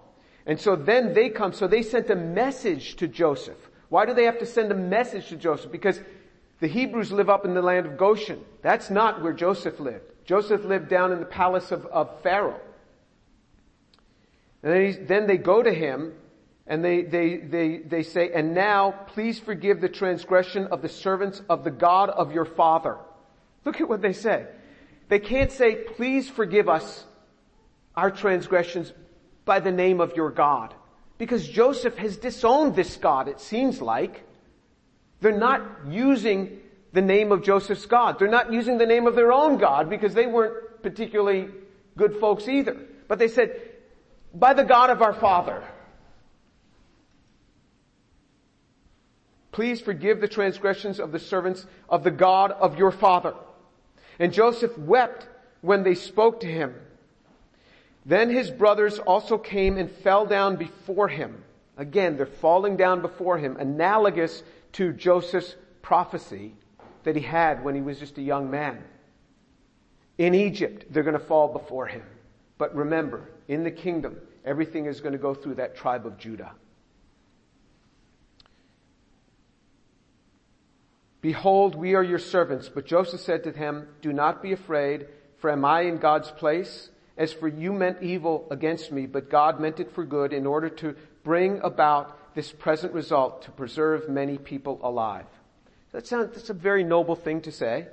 And 0.45 0.57
so 0.57 0.77
then 0.77 1.13
they 1.13 1.27
come, 1.27 1.51
so 1.51 1.67
they 1.67 1.81
sent 1.81 2.09
a 2.09 2.15
message 2.15 2.95
to 2.95 3.09
Joseph. 3.09 3.57
Why 3.89 4.05
do 4.05 4.13
they 4.13 4.23
have 4.23 4.39
to 4.39 4.45
send 4.45 4.71
a 4.71 4.75
message 4.75 5.27
to 5.27 5.35
Joseph? 5.35 5.69
Because 5.69 5.99
the 6.61 6.67
Hebrews 6.67 7.11
live 7.11 7.29
up 7.29 7.43
in 7.43 7.53
the 7.53 7.61
land 7.61 7.85
of 7.85 7.97
Goshen. 7.97 8.39
That's 8.61 8.89
not 8.89 9.21
where 9.21 9.33
Joseph 9.33 9.81
lived. 9.81 10.05
Joseph 10.23 10.63
lived 10.63 10.87
down 10.87 11.11
in 11.11 11.19
the 11.19 11.25
palace 11.25 11.73
of, 11.73 11.85
of 11.87 12.21
Pharaoh. 12.21 12.61
And 14.63 14.71
then, 14.71 14.85
he, 14.85 14.91
then 14.93 15.27
they 15.27 15.35
go 15.35 15.61
to 15.61 15.73
him 15.73 16.13
and 16.65 16.85
they, 16.85 17.01
they, 17.01 17.35
they, 17.35 17.79
they 17.79 18.03
say, 18.03 18.31
and 18.33 18.55
now 18.55 18.91
please 19.07 19.41
forgive 19.41 19.81
the 19.81 19.89
transgression 19.89 20.67
of 20.67 20.81
the 20.81 20.87
servants 20.87 21.41
of 21.49 21.65
the 21.65 21.71
God 21.71 22.09
of 22.09 22.31
your 22.31 22.45
father. 22.45 22.97
Look 23.65 23.82
at 23.82 23.89
what 23.89 24.02
they 24.02 24.13
say. 24.13 24.45
They 25.10 25.19
can't 25.19 25.52
say, 25.52 25.76
please 25.76 26.30
forgive 26.30 26.69
us 26.69 27.06
our 27.95 28.12
transgressions 28.12 28.93
by 29.45 29.60
the 29.60 29.71
name 29.71 30.00
of 30.00 30.15
your 30.15 30.32
God. 30.32 30.74
Because 31.17 31.47
Joseph 31.47 31.97
has 31.97 32.17
disowned 32.17 32.76
this 32.76 32.95
God, 32.97 33.28
it 33.28 33.39
seems 33.39 33.82
like. 33.82 34.24
They're 35.19 35.38
not 35.38 35.62
using 35.88 36.60
the 36.93 37.02
name 37.02 37.32
of 37.32 37.43
Joseph's 37.43 37.86
God. 37.86 38.17
They're 38.17 38.28
not 38.28 38.52
using 38.52 38.78
the 38.78 38.86
name 38.86 39.06
of 39.06 39.15
their 39.15 39.32
own 39.32 39.58
God 39.58 39.89
because 39.89 40.13
they 40.13 40.26
weren't 40.26 40.82
particularly 40.82 41.50
good 41.95 42.15
folks 42.17 42.47
either. 42.47 42.78
But 43.08 43.19
they 43.19 43.28
said, 43.28 43.62
by 44.34 44.54
the 44.54 44.63
God 44.63 44.89
of 44.89 45.02
our 45.02 45.13
father. 45.13 45.63
Please 49.52 49.82
forgive 49.82 50.21
the 50.21 50.28
transgressions 50.28 51.00
of 51.00 51.12
the 51.12 51.19
servants 51.19 51.65
of 51.89 52.04
the 52.04 52.12
God 52.12 52.52
of 52.52 52.78
your 52.78 52.91
father. 52.91 53.34
And 54.21 54.31
Joseph 54.31 54.77
wept 54.77 55.27
when 55.62 55.81
they 55.81 55.95
spoke 55.95 56.41
to 56.41 56.47
him. 56.47 56.75
Then 58.05 58.29
his 58.29 58.51
brothers 58.51 58.99
also 58.99 59.39
came 59.39 59.77
and 59.77 59.89
fell 59.89 60.27
down 60.27 60.57
before 60.57 61.07
him. 61.07 61.43
Again, 61.75 62.17
they're 62.17 62.27
falling 62.27 62.77
down 62.77 63.01
before 63.01 63.39
him, 63.39 63.57
analogous 63.57 64.43
to 64.73 64.93
Joseph's 64.93 65.55
prophecy 65.81 66.53
that 67.01 67.15
he 67.15 67.23
had 67.23 67.63
when 67.63 67.73
he 67.73 67.81
was 67.81 67.97
just 67.97 68.19
a 68.19 68.21
young 68.21 68.51
man. 68.51 68.84
In 70.19 70.36
Egypt, 70.36 70.86
they're 70.91 71.01
going 71.01 71.17
to 71.17 71.25
fall 71.25 71.47
before 71.47 71.88
him. 71.88 72.03
But 72.60 72.75
remember, 72.75 73.27
in 73.47 73.63
the 73.63 73.71
kingdom, 73.71 74.17
everything 74.45 74.86
is 74.86 75.01
going 75.01 75.13
to 75.13 75.17
go 75.17 75.34
through 75.34 75.55
that 75.55 75.75
tribe 75.75 76.05
of 76.05 76.19
Judah. 76.19 76.51
Behold, 81.21 81.75
we 81.75 81.93
are 81.93 82.03
your 82.03 82.19
servants. 82.19 82.67
But 82.69 82.86
Joseph 82.86 83.21
said 83.21 83.43
to 83.43 83.51
him, 83.51 83.88
do 84.01 84.12
not 84.12 84.41
be 84.41 84.51
afraid, 84.51 85.07
for 85.38 85.49
am 85.49 85.63
I 85.63 85.81
in 85.81 85.97
God's 85.97 86.31
place? 86.31 86.89
As 87.17 87.31
for 87.31 87.47
you 87.47 87.71
meant 87.73 88.01
evil 88.01 88.47
against 88.49 88.91
me, 88.91 89.05
but 89.05 89.29
God 89.29 89.60
meant 89.60 89.79
it 89.79 89.91
for 89.93 90.03
good 90.03 90.34
in 90.34 90.47
order 90.47 90.69
to 90.69 90.95
bring 91.23 91.60
about 91.62 92.34
this 92.34 92.51
present 92.51 92.93
result 92.93 93.43
to 93.43 93.51
preserve 93.51 94.10
many 94.10 94.38
people 94.38 94.79
alive. 94.81 95.27
That 95.91 96.07
sounds, 96.07 96.34
that's 96.34 96.49
a 96.49 96.53
very 96.53 96.84
noble 96.84 97.15
thing 97.15 97.41
to 97.41 97.51
say. 97.51 97.88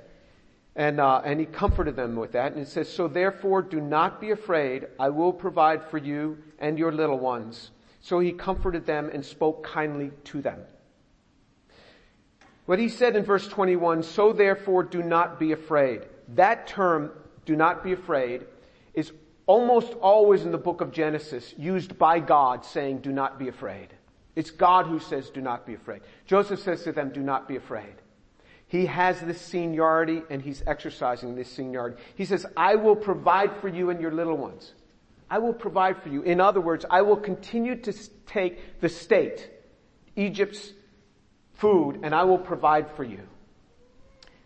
And, 0.75 0.99
uh, 0.99 1.21
and 1.25 1.39
he 1.39 1.45
comforted 1.45 1.95
them 1.95 2.15
with 2.15 2.31
that. 2.31 2.53
And 2.53 2.61
it 2.61 2.69
says, 2.69 2.87
so 2.87 3.07
therefore 3.07 3.61
do 3.61 3.81
not 3.81 4.21
be 4.21 4.31
afraid. 4.31 4.87
I 4.97 5.09
will 5.09 5.33
provide 5.33 5.83
for 5.89 5.97
you 5.97 6.37
and 6.57 6.79
your 6.79 6.93
little 6.93 7.19
ones. 7.19 7.71
So 8.01 8.19
he 8.19 8.31
comforted 8.31 8.85
them 8.85 9.09
and 9.13 9.25
spoke 9.25 9.63
kindly 9.63 10.11
to 10.25 10.41
them. 10.41 10.61
What 12.69 12.77
he 12.77 12.89
said 12.89 13.15
in 13.15 13.25
verse 13.25 13.47
21, 13.47 14.03
so 14.03 14.31
therefore 14.31 14.83
do 14.83 15.01
not 15.01 15.39
be 15.39 15.53
afraid. 15.53 16.01
That 16.35 16.67
term, 16.67 17.09
do 17.43 17.55
not 17.55 17.83
be 17.83 17.93
afraid, 17.93 18.45
is 18.93 19.11
almost 19.47 19.93
always 19.93 20.43
in 20.43 20.51
the 20.51 20.59
book 20.59 20.79
of 20.79 20.91
Genesis 20.91 21.51
used 21.57 21.97
by 21.97 22.19
God 22.19 22.63
saying, 22.63 22.99
do 22.99 23.11
not 23.11 23.39
be 23.39 23.47
afraid. 23.47 23.87
It's 24.35 24.51
God 24.51 24.85
who 24.85 24.99
says, 24.99 25.31
do 25.31 25.41
not 25.41 25.65
be 25.65 25.73
afraid. 25.73 26.01
Joseph 26.27 26.59
says 26.59 26.83
to 26.83 26.91
them, 26.91 27.09
do 27.11 27.21
not 27.21 27.47
be 27.47 27.55
afraid. 27.55 27.95
He 28.67 28.85
has 28.85 29.19
this 29.19 29.41
seniority 29.41 30.21
and 30.29 30.39
he's 30.39 30.61
exercising 30.67 31.33
this 31.33 31.51
seniority. 31.51 31.99
He 32.13 32.25
says, 32.25 32.45
I 32.55 32.75
will 32.75 32.95
provide 32.95 33.49
for 33.61 33.67
you 33.67 33.89
and 33.89 33.99
your 33.99 34.11
little 34.11 34.37
ones. 34.37 34.73
I 35.27 35.39
will 35.39 35.53
provide 35.53 36.03
for 36.03 36.09
you. 36.09 36.21
In 36.21 36.39
other 36.39 36.61
words, 36.61 36.85
I 36.87 37.01
will 37.01 37.17
continue 37.17 37.77
to 37.77 37.93
take 38.27 38.79
the 38.79 38.89
state, 38.89 39.49
Egypt's 40.15 40.73
food 41.59 41.99
and 42.03 42.15
I 42.15 42.23
will 42.23 42.37
provide 42.37 42.89
for 42.91 43.03
you. 43.03 43.21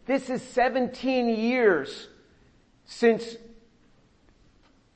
This 0.05 0.29
is 0.29 0.41
17 0.41 1.29
years 1.29 2.09
since 2.85 3.37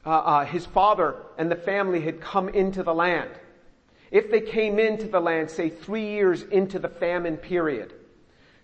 uh, 0.05 0.09
uh, 0.09 0.45
his 0.45 0.65
father 0.65 1.15
and 1.37 1.49
the 1.49 1.55
family 1.55 2.01
had 2.01 2.19
come 2.19 2.49
into 2.49 2.83
the 2.83 2.93
land. 2.93 3.29
If 4.11 4.31
they 4.31 4.41
came 4.41 4.79
into 4.79 5.07
the 5.07 5.19
land, 5.19 5.49
say 5.49 5.69
three 5.69 6.09
years 6.09 6.43
into 6.43 6.79
the 6.79 6.89
famine 6.89 7.37
period, 7.37 7.93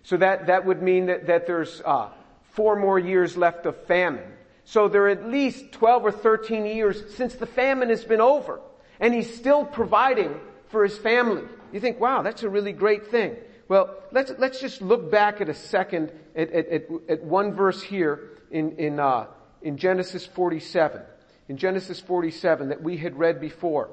so 0.02 0.16
that, 0.18 0.46
that 0.46 0.66
would 0.66 0.82
mean 0.82 1.06
that, 1.06 1.26
that 1.26 1.46
there's 1.46 1.80
uh, 1.84 2.10
four 2.52 2.76
more 2.76 2.98
years 2.98 3.36
left 3.36 3.66
of 3.66 3.76
famine. 3.86 4.32
So 4.64 4.88
there 4.88 5.02
are 5.02 5.10
at 5.10 5.26
least 5.26 5.72
12 5.72 6.04
or 6.06 6.12
13 6.12 6.66
years 6.66 7.14
since 7.14 7.34
the 7.34 7.46
famine 7.46 7.90
has 7.90 8.04
been 8.04 8.20
over, 8.20 8.60
and 9.00 9.12
he's 9.14 9.34
still 9.34 9.64
providing 9.64 10.38
for 10.74 10.82
his 10.82 10.98
family. 10.98 11.44
You 11.72 11.78
think, 11.78 12.00
wow, 12.00 12.22
that's 12.22 12.42
a 12.42 12.48
really 12.48 12.72
great 12.72 13.06
thing. 13.06 13.36
Well, 13.68 13.94
let's, 14.10 14.32
let's 14.38 14.60
just 14.60 14.82
look 14.82 15.08
back 15.08 15.40
at 15.40 15.48
a 15.48 15.54
second 15.54 16.10
at, 16.34 16.50
at, 16.50 16.66
at, 16.66 16.82
at 17.08 17.22
one 17.22 17.52
verse 17.52 17.80
here 17.80 18.30
in, 18.50 18.72
in, 18.72 18.98
uh, 18.98 19.26
in 19.62 19.76
Genesis 19.76 20.26
47. 20.26 21.00
In 21.48 21.56
Genesis 21.58 22.00
47 22.00 22.70
that 22.70 22.82
we 22.82 22.96
had 22.96 23.16
read 23.16 23.40
before. 23.40 23.88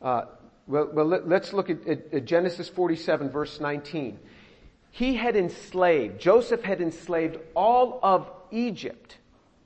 Uh, 0.00 0.22
well, 0.66 0.88
well 0.94 1.04
let, 1.04 1.42
us 1.42 1.52
look 1.52 1.68
at, 1.68 1.86
at 1.86 2.24
Genesis 2.24 2.70
47 2.70 3.28
verse 3.28 3.60
19. 3.60 4.18
He 4.92 5.14
had 5.14 5.36
enslaved, 5.36 6.18
Joseph 6.18 6.62
had 6.62 6.80
enslaved 6.80 7.36
all 7.54 8.00
of 8.02 8.30
Egypt. 8.50 9.18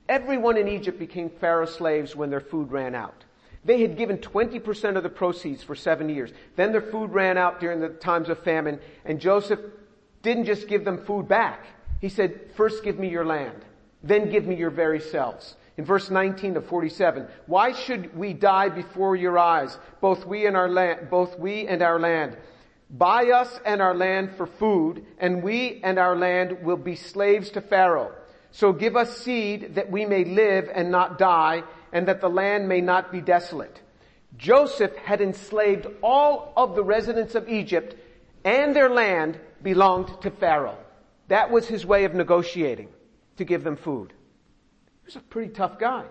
Everyone 0.09 0.57
in 0.57 0.67
Egypt 0.67 0.99
became 0.99 1.29
Pharaoh's 1.29 1.73
slaves 1.73 2.17
when 2.17 2.29
their 2.29 2.41
food 2.41 2.69
ran 2.69 2.93
out. 2.93 3.23
They 3.65 3.81
had 3.81 3.97
given 3.97 4.17
20% 4.17 4.95
of 4.95 5.03
the 5.03 5.09
proceeds 5.09 5.63
for 5.63 5.75
seven 5.75 6.09
years. 6.09 6.31
Then 6.55 6.71
their 6.71 6.81
food 6.81 7.11
ran 7.11 7.37
out 7.37 7.59
during 7.59 7.79
the 7.79 7.89
times 7.89 8.29
of 8.29 8.39
famine, 8.43 8.79
and 9.05 9.19
Joseph 9.19 9.59
didn't 10.21 10.45
just 10.45 10.67
give 10.67 10.85
them 10.85 11.05
food 11.05 11.27
back. 11.27 11.65
He 11.99 12.09
said, 12.09 12.51
first 12.55 12.83
give 12.83 12.99
me 12.99 13.09
your 13.09 13.25
land, 13.25 13.65
then 14.03 14.29
give 14.29 14.45
me 14.45 14.55
your 14.55 14.69
very 14.69 14.99
selves. 14.99 15.55
In 15.77 15.85
verse 15.85 16.09
19 16.09 16.55
to 16.55 16.61
47, 16.61 17.27
why 17.45 17.71
should 17.71 18.17
we 18.17 18.33
die 18.33 18.69
before 18.69 19.15
your 19.15 19.37
eyes, 19.37 19.77
both 20.01 20.25
we 20.25 20.47
and 20.47 20.57
our 20.57 20.69
land, 20.69 21.09
both 21.09 21.37
we 21.37 21.67
and 21.67 21.81
our 21.83 21.99
land? 21.99 22.35
Buy 22.89 23.31
us 23.31 23.59
and 23.65 23.81
our 23.81 23.93
land 23.93 24.35
for 24.37 24.47
food, 24.47 25.05
and 25.19 25.43
we 25.43 25.81
and 25.83 25.99
our 25.99 26.15
land 26.15 26.63
will 26.63 26.77
be 26.77 26.95
slaves 26.95 27.51
to 27.51 27.61
Pharaoh. 27.61 28.13
So 28.51 28.73
give 28.73 28.95
us 28.95 29.17
seed 29.17 29.75
that 29.75 29.91
we 29.91 30.05
may 30.05 30.23
live 30.23 30.69
and 30.73 30.89
not 30.89 31.19
die, 31.19 31.63
and 31.91 32.07
that 32.07 32.21
the 32.21 32.29
land 32.29 32.67
may 32.67 32.81
not 32.81 33.11
be 33.11 33.21
desolate. 33.21 33.81
Joseph 34.37 34.95
had 34.97 35.21
enslaved 35.21 35.87
all 36.01 36.53
of 36.55 36.75
the 36.75 36.83
residents 36.83 37.35
of 37.35 37.49
Egypt 37.49 37.95
and 38.43 38.75
their 38.75 38.89
land 38.89 39.39
belonged 39.63 40.09
to 40.21 40.31
Pharaoh. 40.31 40.77
That 41.27 41.51
was 41.51 41.67
his 41.67 41.85
way 41.85 42.05
of 42.05 42.13
negotiating 42.13 42.89
to 43.37 43.45
give 43.45 43.63
them 43.63 43.75
food. 43.75 44.13
He 45.01 45.05
was 45.05 45.15
a 45.15 45.19
pretty 45.19 45.51
tough 45.53 45.79
guy. 45.79 46.05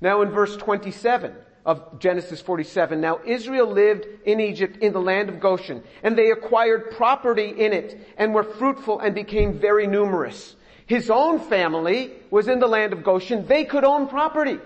Now 0.00 0.22
in 0.22 0.30
verse 0.30 0.56
27 0.56 1.34
of 1.64 1.98
Genesis 1.98 2.40
47, 2.40 3.00
now 3.00 3.20
Israel 3.24 3.66
lived 3.66 4.06
in 4.24 4.40
Egypt 4.40 4.78
in 4.78 4.92
the 4.92 5.00
land 5.00 5.28
of 5.28 5.40
Goshen 5.40 5.82
and 6.02 6.16
they 6.16 6.30
acquired 6.30 6.92
property 6.92 7.48
in 7.48 7.72
it 7.72 8.06
and 8.16 8.34
were 8.34 8.44
fruitful 8.44 9.00
and 9.00 9.14
became 9.14 9.58
very 9.58 9.86
numerous. 9.86 10.54
His 10.86 11.10
own 11.10 11.40
family 11.40 12.12
was 12.30 12.46
in 12.46 12.60
the 12.60 12.68
land 12.68 12.92
of 12.92 13.02
Goshen. 13.02 13.46
They 13.46 13.64
could 13.64 13.84
own 13.84 14.06
property. 14.06 14.58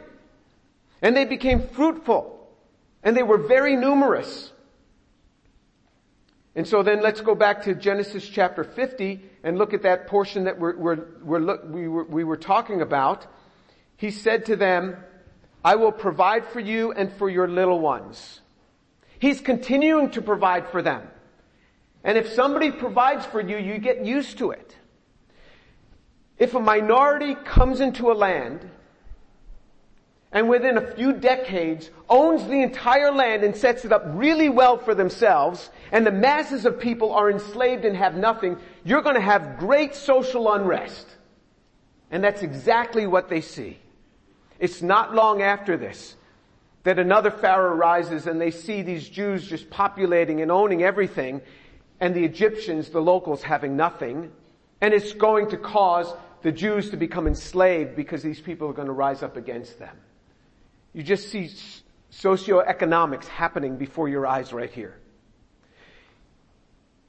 And 1.03 1.17
they 1.17 1.25
became 1.25 1.69
fruitful. 1.69 2.49
And 3.03 3.17
they 3.17 3.23
were 3.23 3.39
very 3.39 3.77
numerous. 3.77 4.53
And 6.55 6.67
so 6.67 6.83
then 6.83 7.03
let's 7.03 7.21
go 7.21 7.35
back 7.35 7.63
to 7.65 7.75
Genesis 7.75 8.29
chapter 8.29 8.65
50 8.65 9.23
and 9.43 9.57
look 9.57 9.73
at 9.73 9.83
that 9.83 10.07
portion 10.07 10.45
that 10.45 10.59
we're, 10.59 10.77
we're, 10.77 11.07
we're, 11.23 11.67
we, 11.67 11.89
were, 11.89 12.05
we 12.05 12.25
were 12.25 12.37
talking 12.37 12.83
about. 12.83 13.27
He 13.97 14.11
said 14.11 14.47
to 14.47 14.57
them, 14.57 14.97
I 15.65 15.77
will 15.77 15.93
provide 15.93 16.47
for 16.47 16.61
you 16.61 16.93
and 16.93 17.13
for 17.13 17.29
your 17.29 17.47
little 17.47 17.79
ones. 17.79 18.41
He's 19.19 19.41
continuing 19.41 20.11
to 20.13 20.23
provide 20.23 20.69
for 20.69 20.83
them. 20.83 21.07
And 22.03 22.17
if 22.17 22.29
somebody 22.31 22.71
provides 22.71 23.27
for 23.27 23.41
you, 23.41 23.59
you 23.59 23.79
get 23.79 24.05
used 24.05 24.39
to 24.39 24.53
it. 24.53 24.75
If 26.39 26.55
a 26.55 26.61
minority 26.61 27.35
comes 27.35 27.81
into 27.81 28.11
a 28.11 28.15
land 28.15 28.70
and 30.33 30.49
within 30.49 30.77
a 30.77 30.95
few 30.95 31.13
decades 31.13 31.91
owns 32.09 32.47
the 32.47 32.63
entire 32.63 33.11
land 33.11 33.43
and 33.43 33.57
sets 33.57 33.85
it 33.85 33.93
up 33.93 34.03
really 34.07 34.49
well 34.49 34.79
for 34.79 34.95
themselves, 34.95 35.71
and 35.91 36.07
the 36.07 36.13
masses 36.13 36.65
of 36.65 36.79
people 36.79 37.13
are 37.13 37.31
enslaved 37.31 37.85
and 37.85 37.97
have 37.97 38.17
nothing, 38.17 38.57
you're 38.85 39.03
going 39.03 39.17
to 39.17 39.21
have 39.21 39.59
great 39.59 39.95
social 39.95 40.53
unrest. 40.53 41.07
And 42.13 42.23
that's 42.23 42.43
exactly 42.43 43.07
what 43.07 43.29
they 43.29 43.41
see. 43.41 43.79
It's 44.59 44.83
not 44.83 45.15
long 45.15 45.43
after 45.43 45.77
this 45.77 46.17
that 46.83 46.99
another 46.99 47.31
Pharaoh 47.31 47.75
rises 47.75 48.27
and 48.27 48.41
they 48.41 48.51
see 48.51 48.83
these 48.83 49.09
Jews 49.09 49.47
just 49.47 49.69
populating 49.69 50.41
and 50.41 50.51
owning 50.51 50.83
everything, 50.83 51.43
and 51.99 52.15
the 52.15 52.25
Egyptians, 52.25 52.89
the 52.89 53.03
locals, 53.03 53.43
having 53.43 53.77
nothing, 53.77 54.33
and 54.81 54.95
it's 54.95 55.13
going 55.13 55.51
to 55.51 55.59
cause 55.59 56.11
the 56.41 56.51
Jews 56.51 56.89
to 56.91 56.97
become 56.97 57.27
enslaved 57.27 57.97
because 57.97 58.23
these 58.23 58.41
people 58.41 58.69
are 58.69 58.73
going 58.73 58.87
to 58.87 58.95
rise 58.95 59.23
up 59.23 59.37
against 59.37 59.79
them. 59.79 59.95
You 60.93 61.03
just 61.03 61.31
see 61.31 61.51
socioeconomics 62.13 63.27
happening 63.27 63.77
before 63.77 64.09
your 64.09 64.27
eyes 64.27 64.53
right 64.53 64.71
here. 64.71 64.97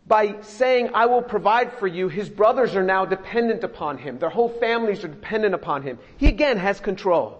By 0.08 0.41
saying, 0.41 0.91
I 0.94 1.06
will 1.06 1.22
provide 1.22 1.74
for 1.74 1.88
you, 1.88 2.10
his 2.10 2.30
brothers 2.30 2.76
are 2.76 2.84
now 2.84 3.06
dependent 3.06 3.63
upon 3.63 3.98
him. 3.98 4.20
Their 4.20 4.30
whole 4.30 4.50
families 4.50 5.04
are 5.04 5.08
dependent 5.08 5.56
upon 5.56 5.84
him. 5.84 6.00
He 6.17 6.28
again 6.28 6.58
has 6.58 6.80
control. 6.80 7.38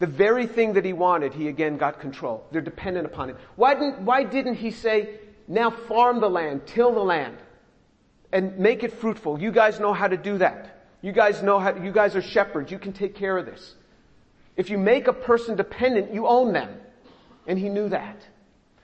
The 0.00 0.06
very 0.06 0.46
thing 0.46 0.74
that 0.74 0.84
he 0.84 0.92
wanted, 0.92 1.32
he 1.32 1.48
again 1.48 1.78
got 1.78 2.00
control. 2.00 2.44
They're 2.50 2.60
dependent 2.60 3.06
upon 3.06 3.30
him. 3.30 3.36
Why 3.56 3.74
didn't, 3.74 4.00
why 4.00 4.24
didn't 4.24 4.56
he 4.56 4.70
say, 4.70 5.20
now 5.46 5.70
farm 5.70 6.20
the 6.20 6.28
land, 6.28 6.66
till 6.66 6.92
the 6.92 7.00
land, 7.00 7.36
and 8.32 8.58
make 8.58 8.82
it 8.82 8.92
fruitful? 8.92 9.40
You 9.40 9.52
guys 9.52 9.80
know 9.80 9.94
how 9.94 10.08
to 10.08 10.16
do 10.16 10.38
that. 10.38 10.86
You 11.00 11.12
guys 11.12 11.42
know 11.42 11.58
how, 11.58 11.76
you 11.76 11.92
guys 11.92 12.16
are 12.16 12.22
shepherds. 12.22 12.72
You 12.72 12.78
can 12.78 12.92
take 12.92 13.14
care 13.14 13.38
of 13.38 13.46
this. 13.46 13.74
If 14.56 14.70
you 14.70 14.78
make 14.78 15.08
a 15.08 15.12
person 15.12 15.56
dependent, 15.56 16.12
you 16.12 16.26
own 16.26 16.52
them. 16.52 16.80
And 17.46 17.58
he 17.58 17.68
knew 17.68 17.88
that. 17.88 18.26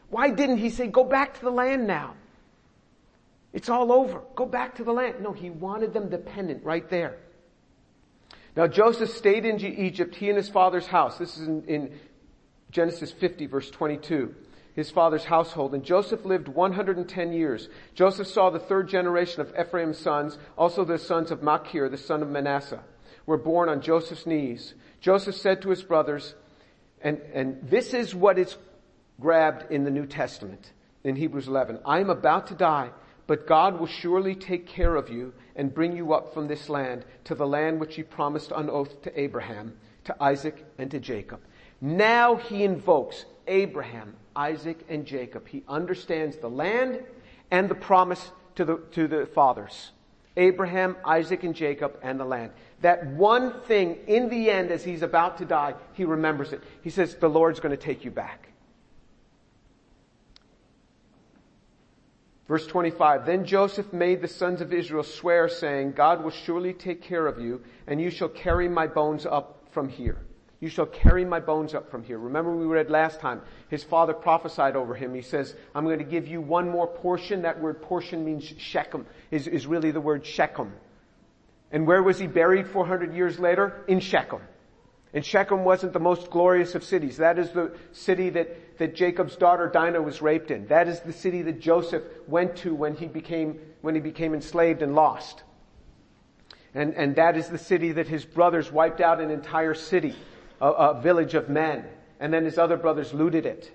Why 0.09 0.31
didn't 0.31 0.59
he 0.59 0.71
say, 0.71 0.89
go 0.89 1.05
back 1.05 1.35
to 1.35 1.41
the 1.41 1.51
land 1.51 1.87
now? 1.87 2.15
It's 3.53 3.69
all 3.69 3.93
over. 3.93 4.23
Go 4.35 4.47
back 4.47 4.77
to 4.77 4.85
the 4.85 4.93
land. 4.93 5.17
No, 5.21 5.33
he 5.33 5.51
wanted 5.51 5.93
them 5.93 6.09
dependent 6.09 6.65
right 6.65 6.89
there. 6.89 7.17
Now 8.57 8.67
Joseph 8.67 9.11
stayed 9.11 9.45
in 9.45 9.61
Egypt, 9.61 10.15
he 10.17 10.29
and 10.29 10.37
his 10.37 10.49
father's 10.49 10.87
house. 10.87 11.19
This 11.19 11.39
is 11.39 11.47
in, 11.47 11.65
in 11.65 12.01
Genesis 12.71 13.13
50 13.13 13.47
verse 13.47 13.71
22 13.71 14.35
his 14.75 14.91
father's 14.91 15.25
household. 15.25 15.75
And 15.75 15.85
Joseph 15.85 16.25
lived 16.25 16.49
110 16.49 17.33
years. 17.33 17.69
Joseph 17.95 18.29
saw 18.29 18.51
the 18.51 18.59
third 18.59 18.89
generation 18.89 19.41
of 19.41 19.53
Ephraim's 19.59 19.99
sons, 19.99 20.39
also 20.57 20.85
the 20.85 20.99
sons 20.99 21.31
of 21.31 21.43
Machir, 21.43 21.89
the 21.89 21.97
son 21.97 22.23
of 22.23 22.29
Manasseh, 22.29 22.83
were 23.27 23.39
born 23.39 23.69
on 23.69 23.81
Joseph's 23.81 24.27
knees. 24.27 24.75
Joseph 25.01 25.37
said 25.37 25.63
to 25.63 25.71
his 25.71 25.83
brothers, 25.83 26.35
and, 27.03 27.21
and 27.33 27.59
this 27.63 27.95
is 27.95 28.15
what 28.15 28.39
is 28.39 28.57
grabbed 29.21 29.71
in 29.71 29.85
the 29.85 29.91
New 29.91 30.07
Testament. 30.07 30.73
in 31.05 31.17
Hebrews 31.17 31.49
11, 31.49 31.79
I 31.85 32.01
am 32.01 32.11
about 32.11 32.47
to 32.49 32.55
die, 32.55 32.91
but 33.27 33.47
God 33.47 33.79
will 33.79 33.87
surely 33.87 34.35
take 34.35 34.67
care 34.67 34.97
of 34.97 35.09
you 35.09 35.33
and 35.57 35.73
bring 35.73 35.97
you 35.97 36.13
up 36.13 36.35
from 36.35 36.49
this 36.49 36.69
land 36.69 37.05
to 37.25 37.35
the 37.35 37.47
land 37.47 37.81
which 37.81 37.95
he 37.95 38.03
promised 38.03 38.53
on 38.53 38.69
oath 38.69 39.01
to 39.03 39.21
Abraham, 39.21 39.75
to 40.05 40.23
Isaac, 40.23 40.65
and 40.79 40.91
to 40.91 40.99
Jacob. 40.99 41.41
Now 41.81 42.37
he 42.37 42.65
invokes 42.65 43.25
Abraham, 43.47 44.15
Isaac, 44.37 44.85
and 44.89 45.07
Jacob. 45.07 45.49
He 45.49 45.65
understands 45.69 46.37
the 46.37 46.51
land 46.51 47.03
and 47.51 47.69
the 47.69 47.75
promise 47.75 48.31
to 48.57 48.65
the, 48.65 48.77
to 48.93 49.09
the 49.09 49.27
fathers. 49.27 49.93
Abraham, 50.37 50.97
Isaac, 51.05 51.43
and 51.45 51.55
Jacob, 51.55 51.99
and 52.03 52.21
the 52.21 52.25
land. 52.25 52.53
That 52.81 53.07
one 53.07 53.61
thing 53.63 53.99
in 54.07 54.29
the 54.31 54.51
end 54.51 54.71
as 54.71 54.83
he's 54.83 55.03
about 55.03 55.39
to 55.39 55.45
die, 55.45 55.75
he 55.93 56.05
remembers 56.05 56.53
it. 56.53 56.63
He 56.83 56.91
says, 56.91 57.15
the 57.15 57.29
Lord's 57.29 57.61
going 57.61 57.77
to 57.77 57.83
take 57.83 58.05
you 58.05 58.11
back. 58.11 58.49
Verse 62.49 62.67
25, 62.67 63.27
Then 63.27 63.45
Joseph 63.45 63.93
made 63.93 64.23
the 64.23 64.29
sons 64.29 64.61
of 64.61 64.73
Israel 64.73 65.05
swear 65.05 65.49
saying, 65.49 65.93
God 65.93 66.25
will 66.25 66.31
surely 66.33 66.73
take 66.73 67.01
care 67.03 67.27
of 67.27 67.41
you 67.41 67.63
and 67.87 68.01
you 68.01 68.11
shall 68.11 68.29
carry 68.29 68.69
my 68.69 68.87
bones 68.89 69.25
up 69.25 69.69
from 69.71 69.89
here. 69.89 70.19
You 70.59 70.69
shall 70.69 70.87
carry 70.87 71.25
my 71.25 71.41
bones 71.41 71.75
up 71.75 71.91
from 71.91 72.03
here. 72.03 72.19
Remember 72.19 72.55
we 72.55 72.67
read 72.67 72.91
last 72.91 73.21
time, 73.21 73.41
his 73.69 73.85
father 73.85 74.13
prophesied 74.13 74.75
over 74.75 74.95
him. 74.95 75.15
He 75.15 75.23
says, 75.23 75.55
I'm 75.75 75.85
going 75.85 75.99
to 75.99 76.05
give 76.05 76.29
you 76.29 76.41
one 76.41 76.69
more 76.69 76.87
portion. 76.87 77.43
That 77.43 77.61
word 77.61 77.81
portion 77.81 78.25
means 78.25 78.53
Shechem, 78.59 79.07
is, 79.31 79.47
is 79.47 79.67
really 79.67 79.91
the 79.91 80.01
word 80.01 80.27
Shechem. 80.27 80.73
And 81.73 81.87
where 81.87 82.03
was 82.03 82.19
he 82.19 82.27
buried 82.27 82.67
400 82.67 83.15
years 83.15 83.39
later? 83.39 83.85
In 83.87 84.01
Shechem. 84.01 84.41
And 85.13 85.25
Shechem 85.25 85.65
wasn't 85.65 85.93
the 85.93 86.01
most 86.01 86.31
glorious 86.31 86.75
of 86.75 86.85
cities. 86.85 87.17
That 87.17 87.39
is 87.39 87.51
the 87.51 87.73
city 87.93 88.31
that, 88.31 88.79
that 88.79 88.95
Jacob's 88.95 89.37
daughter 89.37 89.69
Dinah 89.69 90.03
was 90.03 90.23
raped 90.23 90.51
in. 90.51 90.67
That 90.69 90.87
is 90.87 91.01
the 91.01 91.13
city 91.13 91.43
that 91.43 91.61
Joseph 91.61 92.05
went 92.29 92.57
to 92.59 92.75
when 92.75 92.95
he 92.95 93.07
became, 93.07 93.59
when 93.81 93.95
he 93.95 94.01
became 94.01 94.35
enslaved 94.35 94.83
and 94.83 94.95
lost. 94.95 95.43
And, 96.75 96.95
and 96.95 97.17
that 97.17 97.37
is 97.37 97.49
the 97.49 97.59
city 97.59 97.93
that 97.93 98.07
his 98.07 98.25
brothers 98.25 98.71
wiped 98.71 99.01
out 99.01 99.21
an 99.21 99.31
entire 99.31 99.75
city, 99.75 100.15
a, 100.61 100.69
a 100.71 101.01
village 101.01 101.35
of 101.35 101.49
men. 101.49 101.85
And 102.21 102.33
then 102.33 102.45
his 102.45 102.59
other 102.59 102.77
brothers 102.77 103.13
looted 103.13 103.47
it. 103.47 103.73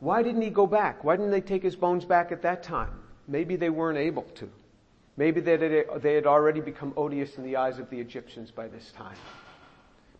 Why 0.00 0.22
didn't 0.22 0.42
he 0.42 0.50
go 0.50 0.66
back? 0.66 1.04
Why 1.04 1.16
didn't 1.16 1.30
they 1.30 1.40
take 1.40 1.62
his 1.62 1.76
bones 1.76 2.04
back 2.04 2.32
at 2.32 2.42
that 2.42 2.62
time? 2.64 2.90
Maybe 3.28 3.56
they 3.56 3.70
weren't 3.70 3.98
able 3.98 4.22
to. 4.22 4.48
Maybe 5.16 5.40
they 5.40 6.14
had 6.14 6.26
already 6.26 6.60
become 6.60 6.94
odious 6.96 7.36
in 7.36 7.44
the 7.44 7.56
eyes 7.56 7.78
of 7.78 7.90
the 7.90 8.00
Egyptians 8.00 8.50
by 8.50 8.68
this 8.68 8.90
time. 8.92 9.16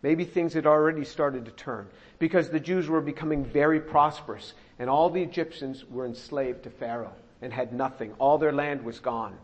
Maybe 0.01 0.23
things 0.23 0.53
had 0.53 0.65
already 0.65 1.03
started 1.03 1.45
to 1.45 1.51
turn 1.51 1.87
because 2.19 2.49
the 2.49 2.59
Jews 2.59 2.87
were 2.87 3.01
becoming 3.01 3.43
very 3.43 3.79
prosperous 3.79 4.53
and 4.77 4.89
all 4.89 5.09
the 5.09 5.21
Egyptians 5.21 5.83
were 5.89 6.05
enslaved 6.05 6.63
to 6.63 6.69
Pharaoh 6.69 7.13
and 7.41 7.51
had 7.51 7.73
nothing. 7.73 8.13
All 8.19 8.37
their 8.37 8.53
land 8.53 8.83
was 8.83 8.99
gone 8.99 9.37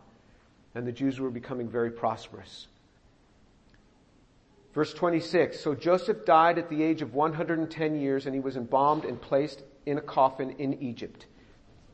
and 0.74 0.86
the 0.86 0.92
Jews 0.92 1.18
were 1.18 1.30
becoming 1.30 1.68
very 1.68 1.90
prosperous. 1.90 2.68
Verse 4.74 4.92
26, 4.92 5.58
so 5.58 5.74
Joseph 5.74 6.26
died 6.26 6.58
at 6.58 6.68
the 6.68 6.82
age 6.82 7.00
of 7.00 7.14
110 7.14 7.98
years 7.98 8.26
and 8.26 8.34
he 8.34 8.40
was 8.40 8.56
embalmed 8.56 9.06
and 9.06 9.20
placed 9.20 9.62
in 9.86 9.96
a 9.96 10.02
coffin 10.02 10.50
in 10.58 10.82
Egypt. 10.82 11.26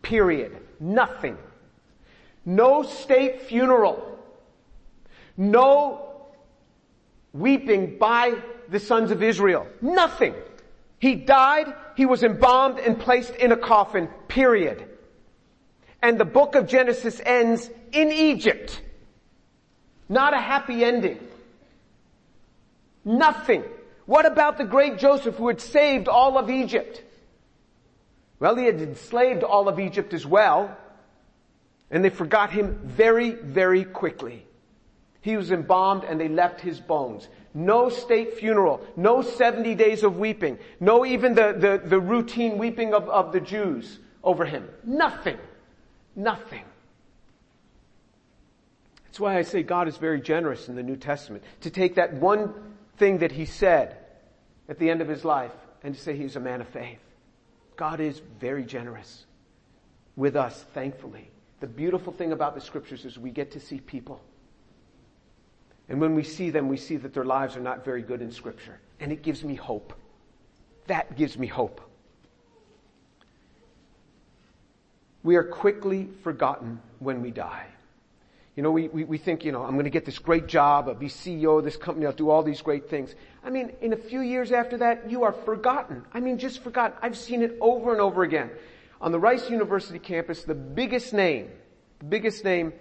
Period. 0.03 0.57
Nothing 0.81 1.39
no 2.45 2.83
state 2.83 3.43
funeral. 3.43 4.19
No 5.37 6.27
weeping 7.33 7.99
by 7.99 8.35
the 8.69 8.81
sons 8.81 9.11
of 9.11 9.23
Israel. 9.23 9.67
Nothing. 9.81 10.35
He 10.99 11.15
died, 11.15 11.73
he 11.97 12.07
was 12.07 12.23
embalmed 12.23 12.79
and 12.79 12.99
placed 12.99 13.35
in 13.35 13.53
a 13.53 13.57
coffin, 13.57 14.09
period. 14.29 14.89
And 16.01 16.19
the 16.19 16.25
book 16.25 16.55
of 16.55 16.67
Genesis 16.67 17.21
ends 17.25 17.69
in 17.93 18.13
Egypt. 18.13 18.81
Not 20.09 20.35
a 20.35 20.39
happy 20.39 20.85
ending. 20.85 21.19
Nothing. 23.05 23.65
What 24.07 24.27
about 24.27 24.59
the 24.59 24.65
great 24.65 24.99
Joseph 24.99 25.37
who 25.37 25.49
had 25.49 25.61
saved 25.61 26.09
all 26.09 26.39
of 26.39 26.51
Egypt? 26.51 27.03
Well, 28.39 28.57
he 28.57 28.67
had 28.67 28.81
enslaved 28.81 29.43
all 29.43 29.69
of 29.69 29.79
Egypt 29.79 30.13
as 30.13 30.27
well. 30.27 30.77
And 31.93 32.05
they 32.05 32.11
forgot 32.11 32.51
him 32.51 32.81
very, 32.83 33.33
very 33.33 33.85
quickly. 33.85 34.47
He 35.21 35.37
was 35.37 35.53
embalmed 35.53 36.05
and 36.05 36.21
they 36.21 36.29
left 36.29 36.61
his 36.61 36.81
bones. 36.81 37.29
No 37.55 37.91
state 37.91 38.35
funeral, 38.35 38.85
no 38.97 39.23
70 39.23 39.75
days 39.75 40.03
of 40.03 40.19
weeping, 40.19 40.59
no 40.81 41.05
even 41.05 41.35
the, 41.35 41.53
the, 41.53 41.89
the 41.89 42.01
routine 42.01 42.59
weeping 42.59 42.95
of, 42.95 43.09
of 43.09 43.33
the 43.33 43.41
Jews 43.41 43.99
over 44.25 44.45
him. 44.45 44.69
Nothing. 44.85 45.39
Nothing. 46.17 46.65
That's 49.05 49.21
why 49.21 49.37
I 49.37 49.43
say 49.43 49.63
God 49.63 49.87
is 49.89 49.99
very 49.99 50.21
generous 50.21 50.69
in 50.69 50.75
the 50.75 50.83
New 50.83 50.97
Testament 50.97 51.45
to 51.61 51.71
take 51.71 51.97
that 51.97 52.15
one 52.15 52.55
thing 52.97 53.19
that 53.19 53.33
he 53.33 53.45
said 53.45 53.99
at 54.69 54.79
the 54.79 54.89
end 54.89 55.03
of 55.03 55.09
his 55.09 55.25
life 55.25 55.53
and 55.83 55.95
to 55.95 56.01
say 56.01 56.17
he's 56.17 56.37
a 56.37 56.41
man 56.41 56.63
of 56.63 56.69
faith. 56.69 57.01
God 57.77 58.01
is 58.01 58.23
very 58.41 58.65
generous 58.65 59.27
with 60.17 60.37
us, 60.37 60.65
thankfully. 60.73 61.32
The 61.63 61.69
beautiful 61.69 62.13
thing 62.13 62.33
about 62.33 62.57
the 62.57 62.61
scriptures 62.61 63.05
is 63.05 63.21
we 63.21 63.31
get 63.31 63.53
to 63.53 63.61
see 63.61 63.79
people. 63.79 64.21
And 65.89 66.01
when 66.01 66.17
we 66.17 66.25
see 66.25 66.51
them, 66.51 66.67
we 66.67 66.77
see 66.77 66.97
that 66.97 67.15
their 67.15 67.25
lives 67.25 67.57
are 67.57 67.61
not 67.61 67.85
very 67.85 68.03
good 68.03 68.21
in 68.21 68.33
scripture. 68.33 68.81
And 68.99 69.13
it 69.13 69.23
gives 69.23 69.45
me 69.45 69.55
hope. 69.55 69.93
That 70.89 71.17
gives 71.17 71.39
me 71.39 71.47
hope. 71.47 71.81
We 75.23 75.37
are 75.37 75.45
quickly 75.45 76.09
forgotten 76.25 76.81
when 76.99 77.23
we 77.23 77.31
die. 77.31 77.67
You 78.57 78.65
know, 78.65 78.73
we, 78.73 78.89
we, 78.89 79.05
we 79.05 79.17
think, 79.17 79.45
you 79.45 79.53
know, 79.53 79.63
I'm 79.63 79.75
going 79.75 79.85
to 79.85 79.91
get 79.91 80.05
this 80.05 80.19
great 80.19 80.49
job, 80.49 80.89
I'll 80.89 80.95
be 80.95 81.07
CEO 81.07 81.59
of 81.59 81.65
this 81.65 81.77
company, 81.77 82.07
I'll 82.07 82.13
do 82.13 82.29
all 82.29 82.43
these 82.43 82.61
great 82.61 82.91
things. 82.91 83.15
I 83.45 83.51
mean, 83.51 83.71
in 83.81 83.93
a 83.93 83.97
few 83.97 84.21
years 84.21 84.51
after 84.51 84.79
that, 84.79 85.09
you 85.09 85.23
are 85.23 85.33
forgotten. 85.33 86.03
I 86.13 86.19
mean, 86.19 86.39
just 86.39 86.59
forgotten. 86.59 86.99
I've 87.01 87.17
seen 87.17 87.41
it 87.41 87.57
over 87.61 87.93
and 87.93 88.01
over 88.01 88.25
again 88.25 88.51
on 89.03 89.11
the 89.11 89.19
Rice 89.19 89.51
University 89.51 89.99
campus, 89.99 90.45
the 90.45 90.55
biggest 90.55 91.13
name, 91.13 91.51
the 91.99 92.05
biggest 92.05 92.45
name 92.45 92.73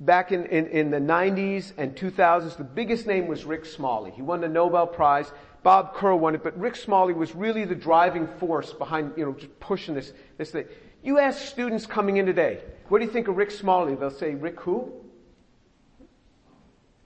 back 0.00 0.32
in, 0.32 0.46
in, 0.46 0.66
in, 0.66 0.90
the 0.90 0.98
90s 0.98 1.72
and 1.78 1.94
2000s, 1.94 2.56
the 2.56 2.64
biggest 2.64 3.06
name 3.06 3.28
was 3.28 3.44
Rick 3.44 3.64
Smalley. 3.64 4.10
He 4.10 4.20
won 4.20 4.40
the 4.40 4.48
Nobel 4.48 4.88
Prize. 4.88 5.32
Bob 5.62 5.94
Curl 5.94 6.18
won 6.18 6.34
it, 6.34 6.42
but 6.42 6.58
Rick 6.58 6.74
Smalley 6.74 7.14
was 7.14 7.34
really 7.34 7.64
the 7.64 7.76
driving 7.76 8.26
force 8.26 8.72
behind, 8.72 9.12
you 9.16 9.24
know, 9.24 9.32
just 9.32 9.58
pushing 9.60 9.94
this, 9.94 10.12
this 10.36 10.50
thing. 10.50 10.66
You 11.04 11.20
ask 11.20 11.38
students 11.46 11.86
coming 11.86 12.16
in 12.16 12.26
today, 12.26 12.60
what 12.88 12.98
do 12.98 13.04
you 13.04 13.10
think 13.10 13.28
of 13.28 13.36
Rick 13.36 13.52
Smalley? 13.52 13.94
They'll 13.94 14.10
say, 14.10 14.34
Rick 14.34 14.60
who? 14.60 14.92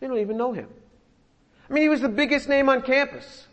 They 0.00 0.06
don't 0.06 0.18
even 0.18 0.38
know 0.38 0.52
him. 0.52 0.68
I 1.68 1.72
mean, 1.74 1.82
he 1.82 1.88
was 1.90 2.00
the 2.00 2.08
biggest 2.08 2.48
name 2.48 2.70
on 2.70 2.80
campus. 2.80 3.46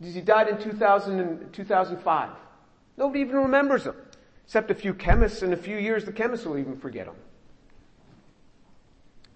He 0.00 0.20
died 0.22 0.48
in 0.48 0.58
2000 0.58 1.20
and 1.20 1.52
2005. 1.52 2.30
Nobody 2.98 3.20
even 3.20 3.36
remembers 3.36 3.84
them. 3.84 3.96
Except 4.44 4.70
a 4.70 4.74
few 4.74 4.92
chemists. 4.92 5.42
In 5.42 5.52
a 5.52 5.56
few 5.56 5.76
years, 5.76 6.04
the 6.04 6.12
chemists 6.12 6.44
will 6.44 6.58
even 6.58 6.76
forget 6.76 7.06
them. 7.06 7.14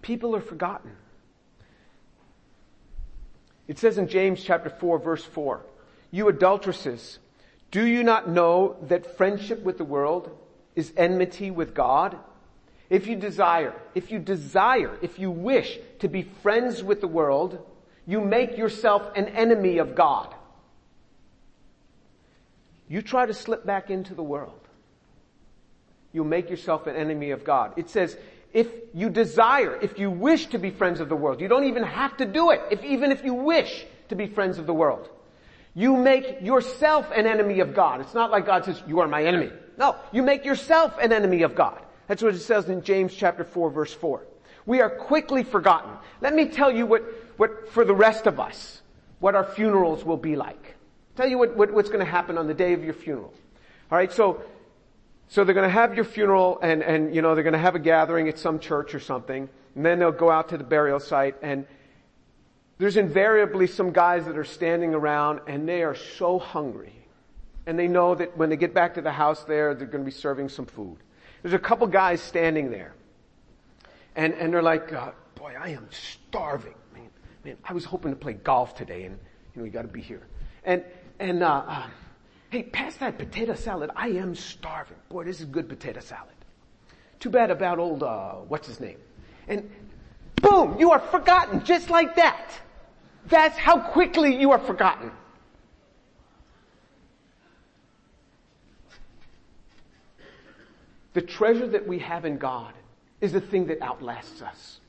People 0.01 0.35
are 0.35 0.41
forgotten. 0.41 0.91
It 3.67 3.79
says 3.79 3.97
in 3.97 4.09
James 4.09 4.43
chapter 4.43 4.69
4 4.69 4.99
verse 4.99 5.23
4, 5.23 5.65
you 6.11 6.27
adulteresses, 6.27 7.19
do 7.71 7.87
you 7.87 8.03
not 8.03 8.29
know 8.29 8.75
that 8.83 9.17
friendship 9.17 9.63
with 9.63 9.77
the 9.77 9.85
world 9.85 10.37
is 10.75 10.91
enmity 10.97 11.49
with 11.49 11.73
God? 11.73 12.17
If 12.89 13.07
you 13.07 13.15
desire, 13.15 13.73
if 13.95 14.11
you 14.11 14.19
desire, 14.19 14.97
if 15.01 15.17
you 15.17 15.31
wish 15.31 15.79
to 15.99 16.09
be 16.09 16.23
friends 16.43 16.83
with 16.83 16.99
the 16.99 17.07
world, 17.07 17.65
you 18.05 18.19
make 18.19 18.57
yourself 18.57 19.09
an 19.15 19.29
enemy 19.29 19.77
of 19.77 19.95
God. 19.95 20.35
You 22.93 23.01
try 23.01 23.25
to 23.25 23.33
slip 23.33 23.65
back 23.65 23.89
into 23.89 24.13
the 24.13 24.21
world. 24.21 24.59
You'll 26.11 26.25
make 26.25 26.51
yourself 26.51 26.85
an 26.85 26.95
enemy 26.95 27.31
of 27.31 27.43
God. 27.43 27.73
It 27.75 27.89
says, 27.89 28.15
if 28.53 28.67
you 28.93 29.09
desire, 29.09 29.75
if 29.81 29.97
you 29.97 30.11
wish 30.11 30.45
to 30.49 30.59
be 30.59 30.69
friends 30.69 30.99
of 30.99 31.09
the 31.09 31.15
world, 31.15 31.41
you 31.41 31.47
don't 31.47 31.63
even 31.63 31.81
have 31.81 32.15
to 32.17 32.25
do 32.25 32.51
it, 32.51 32.61
if, 32.69 32.83
even 32.83 33.11
if 33.11 33.23
you 33.23 33.33
wish 33.33 33.83
to 34.09 34.15
be 34.15 34.27
friends 34.27 34.59
of 34.59 34.67
the 34.67 34.75
world. 34.75 35.09
You 35.73 35.97
make 35.97 36.41
yourself 36.41 37.09
an 37.15 37.25
enemy 37.25 37.61
of 37.61 37.73
God. 37.73 37.99
It's 37.99 38.13
not 38.13 38.29
like 38.29 38.45
God 38.45 38.65
says, 38.65 38.79
you 38.87 38.99
are 38.99 39.07
my 39.07 39.23
enemy. 39.23 39.51
No, 39.75 39.95
you 40.11 40.21
make 40.21 40.45
yourself 40.45 40.95
an 41.01 41.11
enemy 41.11 41.41
of 41.41 41.55
God. 41.55 41.81
That's 42.05 42.21
what 42.21 42.35
it 42.35 42.41
says 42.41 42.69
in 42.69 42.83
James 42.83 43.11
chapter 43.15 43.43
4 43.43 43.71
verse 43.71 43.93
4. 43.95 44.23
We 44.67 44.81
are 44.81 44.91
quickly 44.91 45.43
forgotten. 45.43 45.93
Let 46.21 46.35
me 46.35 46.45
tell 46.49 46.71
you 46.71 46.85
what, 46.85 47.01
what 47.37 47.69
for 47.69 47.85
the 47.85 47.95
rest 47.95 48.27
of 48.27 48.39
us, 48.39 48.83
what 49.19 49.33
our 49.33 49.45
funerals 49.45 50.03
will 50.03 50.17
be 50.17 50.35
like. 50.35 50.75
Tell 51.15 51.27
you 51.27 51.37
what, 51.37 51.55
what, 51.55 51.71
what's 51.71 51.89
going 51.89 52.03
to 52.03 52.11
happen 52.11 52.37
on 52.37 52.47
the 52.47 52.53
day 52.53 52.73
of 52.73 52.83
your 52.83 52.93
funeral. 52.93 53.33
All 53.91 53.97
right, 53.97 54.11
so 54.11 54.41
so 55.27 55.43
they're 55.43 55.55
going 55.55 55.67
to 55.67 55.73
have 55.73 55.95
your 55.95 56.05
funeral, 56.05 56.59
and 56.61 56.83
and 56.83 57.13
you 57.15 57.21
know 57.21 57.35
they're 57.35 57.43
going 57.43 57.53
to 57.53 57.59
have 57.59 57.75
a 57.75 57.79
gathering 57.79 58.27
at 58.29 58.37
some 58.37 58.59
church 58.59 58.93
or 58.93 58.99
something, 58.99 59.49
and 59.75 59.85
then 59.85 59.99
they'll 59.99 60.11
go 60.11 60.29
out 60.29 60.49
to 60.49 60.57
the 60.57 60.63
burial 60.63 60.99
site, 60.99 61.35
and 61.41 61.65
there's 62.77 62.97
invariably 62.97 63.67
some 63.67 63.91
guys 63.91 64.25
that 64.25 64.37
are 64.37 64.43
standing 64.43 64.93
around, 64.93 65.41
and 65.47 65.67
they 65.67 65.83
are 65.83 65.95
so 65.95 66.39
hungry. 66.39 66.93
And 67.65 67.79
they 67.79 67.87
know 67.87 68.13
that 68.15 68.35
when 68.35 68.49
they 68.49 68.57
get 68.57 68.73
back 68.73 68.95
to 68.95 69.01
the 69.01 69.11
house 69.11 69.43
there, 69.45 69.73
they're 69.73 69.87
going 69.87 70.03
to 70.03 70.05
be 70.05 70.11
serving 70.11 70.49
some 70.49 70.65
food. 70.65 70.97
There's 71.41 71.53
a 71.53 71.59
couple 71.59 71.87
guys 71.87 72.21
standing 72.21 72.71
there. 72.71 72.93
And, 74.15 74.33
and 74.33 74.53
they're 74.53 74.61
like, 74.61 74.91
uh, 74.91 75.11
boy, 75.35 75.53
I 75.59 75.69
am 75.69 75.87
starving. 75.91 76.75
Man, 76.93 77.09
man, 77.45 77.57
I 77.63 77.73
was 77.73 77.85
hoping 77.85 78.11
to 78.11 78.17
play 78.17 78.33
golf 78.33 78.75
today 78.75 79.05
and, 79.05 79.17
you 79.55 79.61
know, 79.61 79.65
you 79.65 79.71
gotta 79.71 79.87
be 79.87 80.01
here. 80.01 80.27
And, 80.65 80.83
and, 81.23 81.41
uh, 81.41 81.63
uh, 81.65 81.87
hey, 82.49 82.63
pass 82.63 82.97
that 82.97 83.17
potato 83.17 83.55
salad. 83.55 83.89
I 83.95 84.09
am 84.09 84.35
starving. 84.35 84.97
Boy, 85.07 85.23
this 85.23 85.39
is 85.39 85.45
good 85.45 85.69
potato 85.69 86.01
salad. 86.01 86.33
Too 87.21 87.29
bad 87.29 87.49
about 87.49 87.79
old, 87.79 88.03
uh, 88.03 88.33
what's 88.49 88.67
his 88.67 88.81
name? 88.81 88.97
And 89.47 89.71
boom, 90.35 90.77
you 90.79 90.91
are 90.91 90.99
forgotten 90.99 91.63
just 91.63 91.89
like 91.89 92.17
that. 92.17 92.51
That's 93.27 93.57
how 93.57 93.79
quickly 93.79 94.35
you 94.35 94.51
are 94.51 94.59
forgotten. 94.59 95.11
The 101.13 101.21
treasure 101.21 101.67
that 101.67 101.87
we 101.87 101.99
have 101.99 102.25
in 102.25 102.37
God 102.37 102.73
is 103.21 103.31
the 103.31 103.39
thing 103.39 103.67
that 103.67 103.81
outlasts 103.81 104.41
us. 104.41 104.81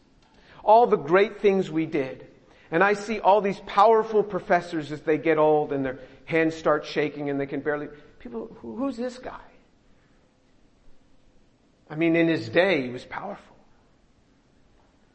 All 0.65 0.89
the 0.89 0.97
great 0.97 1.41
things 1.41 1.71
we 1.71 1.87
did. 1.87 2.27
And 2.73 2.83
I 2.83 2.95
see 2.95 3.21
all 3.21 3.41
these 3.41 3.61
powerful 3.67 4.25
professors 4.25 4.91
as 4.91 5.01
they 5.03 5.17
get 5.17 5.39
old 5.39 5.73
and 5.73 5.85
their 5.85 6.01
hands 6.25 6.55
start 6.55 6.85
shaking 6.85 7.31
and 7.31 7.39
they 7.39 7.47
can 7.47 7.61
barely, 7.61 7.89
people, 8.19 8.57
who's 8.61 8.97
this 8.97 9.19
guy? 9.19 9.41
I 11.89 11.97
mean, 11.97 12.17
in 12.17 12.29
his 12.29 12.49
day, 12.49 12.83
he 12.83 12.89
was 12.89 13.05
powerful. 13.05 13.55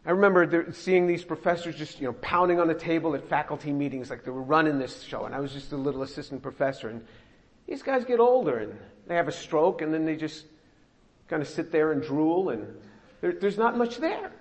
I 0.06 0.12
remember 0.12 0.72
seeing 0.72 1.08
these 1.08 1.24
professors 1.24 1.76
just, 1.76 2.00
you 2.00 2.08
know, 2.08 2.14
pounding 2.14 2.60
on 2.60 2.68
the 2.68 2.74
table 2.74 3.16
at 3.16 3.28
faculty 3.28 3.72
meetings 3.72 4.10
like 4.10 4.24
they 4.24 4.32
were 4.32 4.42
running 4.42 4.80
this 4.80 5.04
show 5.04 5.26
and 5.26 5.36
I 5.36 5.40
was 5.40 5.52
just 5.52 5.72
a 5.72 5.78
little 5.78 6.04
assistant 6.04 6.42
professor 6.42 6.90
and 6.90 7.06
these 7.68 7.84
guys 7.84 8.06
get 8.06 8.20
older 8.20 8.58
and 8.58 8.80
they 9.08 9.16
have 9.16 9.28
a 9.28 9.32
stroke 9.32 9.82
and 9.82 9.94
then 9.94 10.06
they 10.06 10.16
just 10.16 10.46
kind 11.28 11.42
of 11.42 11.48
sit 11.48 11.72
there 11.72 11.92
and 11.92 12.02
drool 12.02 12.50
and 12.50 12.66
there, 13.22 13.34
there's 13.34 13.58
not 13.58 13.78
much 13.78 13.98
there. 13.98 14.32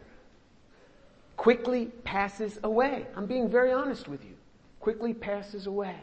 Quickly 1.36 1.86
passes 2.04 2.58
away. 2.62 3.06
I'm 3.16 3.26
being 3.26 3.50
very 3.50 3.72
honest 3.72 4.08
with 4.08 4.24
you. 4.24 4.34
Quickly 4.80 5.12
passes 5.12 5.66
away. 5.66 5.96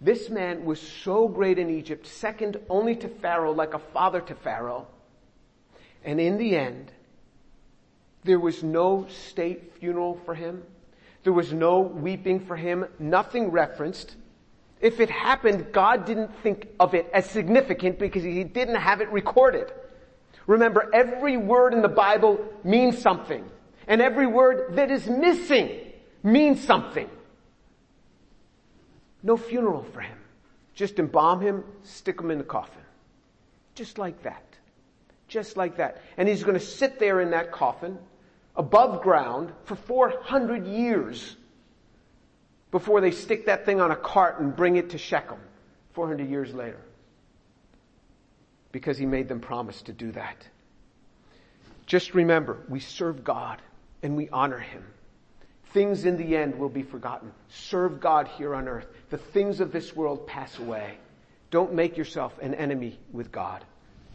This 0.00 0.28
man 0.28 0.64
was 0.64 0.80
so 0.80 1.28
great 1.28 1.58
in 1.58 1.70
Egypt, 1.70 2.06
second 2.06 2.58
only 2.68 2.96
to 2.96 3.08
Pharaoh, 3.08 3.52
like 3.52 3.74
a 3.74 3.78
father 3.78 4.20
to 4.20 4.34
Pharaoh. 4.34 4.86
And 6.04 6.20
in 6.20 6.36
the 6.36 6.56
end, 6.56 6.92
there 8.24 8.40
was 8.40 8.62
no 8.62 9.06
state 9.08 9.74
funeral 9.78 10.20
for 10.24 10.34
him. 10.34 10.62
There 11.22 11.32
was 11.32 11.52
no 11.52 11.80
weeping 11.80 12.40
for 12.40 12.56
him, 12.56 12.86
nothing 12.98 13.50
referenced. 13.50 14.16
If 14.80 15.00
it 15.00 15.08
happened, 15.08 15.72
God 15.72 16.04
didn't 16.04 16.36
think 16.42 16.68
of 16.78 16.94
it 16.94 17.08
as 17.14 17.24
significant 17.30 17.98
because 17.98 18.22
he 18.22 18.44
didn't 18.44 18.74
have 18.74 19.00
it 19.00 19.08
recorded. 19.10 19.72
Remember, 20.46 20.90
every 20.92 21.38
word 21.38 21.72
in 21.72 21.80
the 21.80 21.88
Bible 21.88 22.44
means 22.62 23.00
something. 23.00 23.48
And 23.86 24.02
every 24.02 24.26
word 24.26 24.76
that 24.76 24.90
is 24.90 25.06
missing 25.06 25.70
means 26.22 26.62
something. 26.62 27.08
No 29.24 29.36
funeral 29.36 29.82
for 29.82 30.00
him. 30.00 30.18
Just 30.74 30.98
embalm 31.00 31.40
him, 31.40 31.64
stick 31.82 32.20
him 32.20 32.30
in 32.30 32.38
the 32.38 32.44
coffin. 32.44 32.82
Just 33.74 33.98
like 33.98 34.22
that. 34.22 34.44
Just 35.26 35.56
like 35.56 35.78
that. 35.78 36.00
And 36.16 36.28
he's 36.28 36.44
going 36.44 36.58
to 36.58 36.64
sit 36.64 37.00
there 37.00 37.20
in 37.20 37.30
that 37.30 37.50
coffin 37.50 37.98
above 38.54 39.02
ground 39.02 39.52
for 39.64 39.74
400 39.74 40.66
years 40.66 41.36
before 42.70 43.00
they 43.00 43.10
stick 43.10 43.46
that 43.46 43.64
thing 43.64 43.80
on 43.80 43.90
a 43.90 43.96
cart 43.96 44.40
and 44.40 44.54
bring 44.54 44.76
it 44.76 44.90
to 44.90 44.98
Shechem 44.98 45.38
400 45.92 46.28
years 46.28 46.52
later. 46.52 46.80
Because 48.72 48.98
he 48.98 49.06
made 49.06 49.28
them 49.28 49.40
promise 49.40 49.80
to 49.82 49.92
do 49.92 50.12
that. 50.12 50.36
Just 51.86 52.14
remember, 52.14 52.58
we 52.68 52.80
serve 52.80 53.24
God 53.24 53.62
and 54.02 54.16
we 54.16 54.28
honor 54.28 54.58
Him. 54.58 54.84
Things 55.74 56.04
in 56.04 56.16
the 56.16 56.36
end 56.36 56.56
will 56.56 56.68
be 56.68 56.84
forgotten. 56.84 57.32
Serve 57.48 58.00
God 58.00 58.28
here 58.28 58.54
on 58.54 58.68
earth. 58.68 58.86
The 59.10 59.18
things 59.18 59.58
of 59.58 59.72
this 59.72 59.94
world 59.94 60.24
pass 60.24 60.60
away. 60.60 60.94
Don't 61.50 61.74
make 61.74 61.96
yourself 61.96 62.32
an 62.40 62.54
enemy 62.54 63.00
with 63.12 63.32
God. 63.32 63.64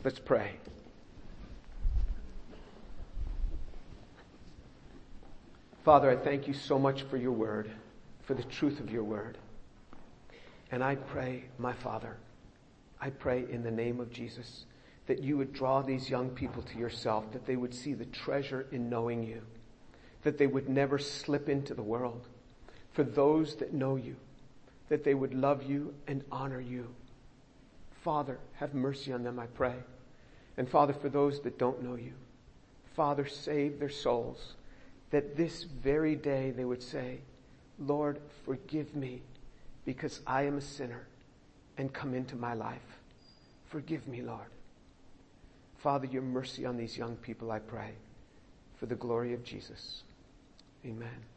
Let's 0.05 0.19
pray. 0.19 0.53
Father, 5.83 6.09
I 6.09 6.15
thank 6.15 6.47
you 6.47 6.53
so 6.53 6.79
much 6.79 7.01
for 7.03 7.17
your 7.17 7.33
word, 7.33 7.69
for 8.23 8.35
the 8.35 8.43
truth 8.43 8.79
of 8.79 8.89
your 8.89 9.03
word. 9.03 9.37
And 10.71 10.81
I 10.81 10.95
pray, 10.95 11.43
my 11.57 11.73
Father, 11.73 12.15
I 13.01 13.09
pray 13.09 13.43
in 13.51 13.63
the 13.63 13.71
name 13.71 13.99
of 13.99 14.11
Jesus 14.11 14.63
that 15.07 15.21
you 15.21 15.37
would 15.37 15.51
draw 15.51 15.81
these 15.81 16.09
young 16.09 16.29
people 16.29 16.61
to 16.61 16.77
yourself, 16.77 17.29
that 17.33 17.45
they 17.45 17.57
would 17.57 17.73
see 17.73 17.93
the 17.93 18.05
treasure 18.05 18.65
in 18.71 18.89
knowing 18.89 19.23
you, 19.23 19.41
that 20.23 20.37
they 20.37 20.47
would 20.47 20.69
never 20.69 20.99
slip 20.99 21.49
into 21.49 21.73
the 21.73 21.83
world. 21.83 22.27
For 22.91 23.03
those 23.03 23.55
that 23.57 23.73
know 23.73 23.95
you, 23.95 24.15
that 24.89 25.03
they 25.03 25.13
would 25.13 25.33
love 25.33 25.63
you 25.63 25.93
and 26.07 26.23
honor 26.31 26.59
you. 26.59 26.87
Father, 28.03 28.39
have 28.55 28.73
mercy 28.73 29.13
on 29.13 29.23
them, 29.23 29.39
I 29.39 29.45
pray. 29.45 29.75
And 30.57 30.67
Father, 30.67 30.93
for 30.93 31.09
those 31.09 31.39
that 31.41 31.57
don't 31.57 31.83
know 31.83 31.95
you, 31.95 32.13
Father, 32.95 33.27
save 33.27 33.79
their 33.79 33.89
souls 33.89 34.55
that 35.11 35.35
this 35.35 35.63
very 35.63 36.15
day 36.15 36.51
they 36.51 36.65
would 36.65 36.83
say, 36.83 37.19
Lord, 37.79 38.19
forgive 38.45 38.95
me 38.95 39.21
because 39.85 40.19
I 40.27 40.43
am 40.43 40.57
a 40.57 40.61
sinner 40.61 41.07
and 41.77 41.91
come 41.93 42.13
into 42.13 42.35
my 42.35 42.53
life. 42.53 42.99
Forgive 43.69 44.07
me, 44.07 44.21
Lord. 44.21 44.49
Father, 45.77 46.07
your 46.07 46.21
mercy 46.21 46.65
on 46.65 46.75
these 46.75 46.97
young 46.97 47.15
people, 47.15 47.51
I 47.51 47.59
pray, 47.59 47.91
for 48.79 48.85
the 48.85 48.95
glory 48.95 49.33
of 49.33 49.43
Jesus. 49.43 50.03
Amen. 50.85 51.29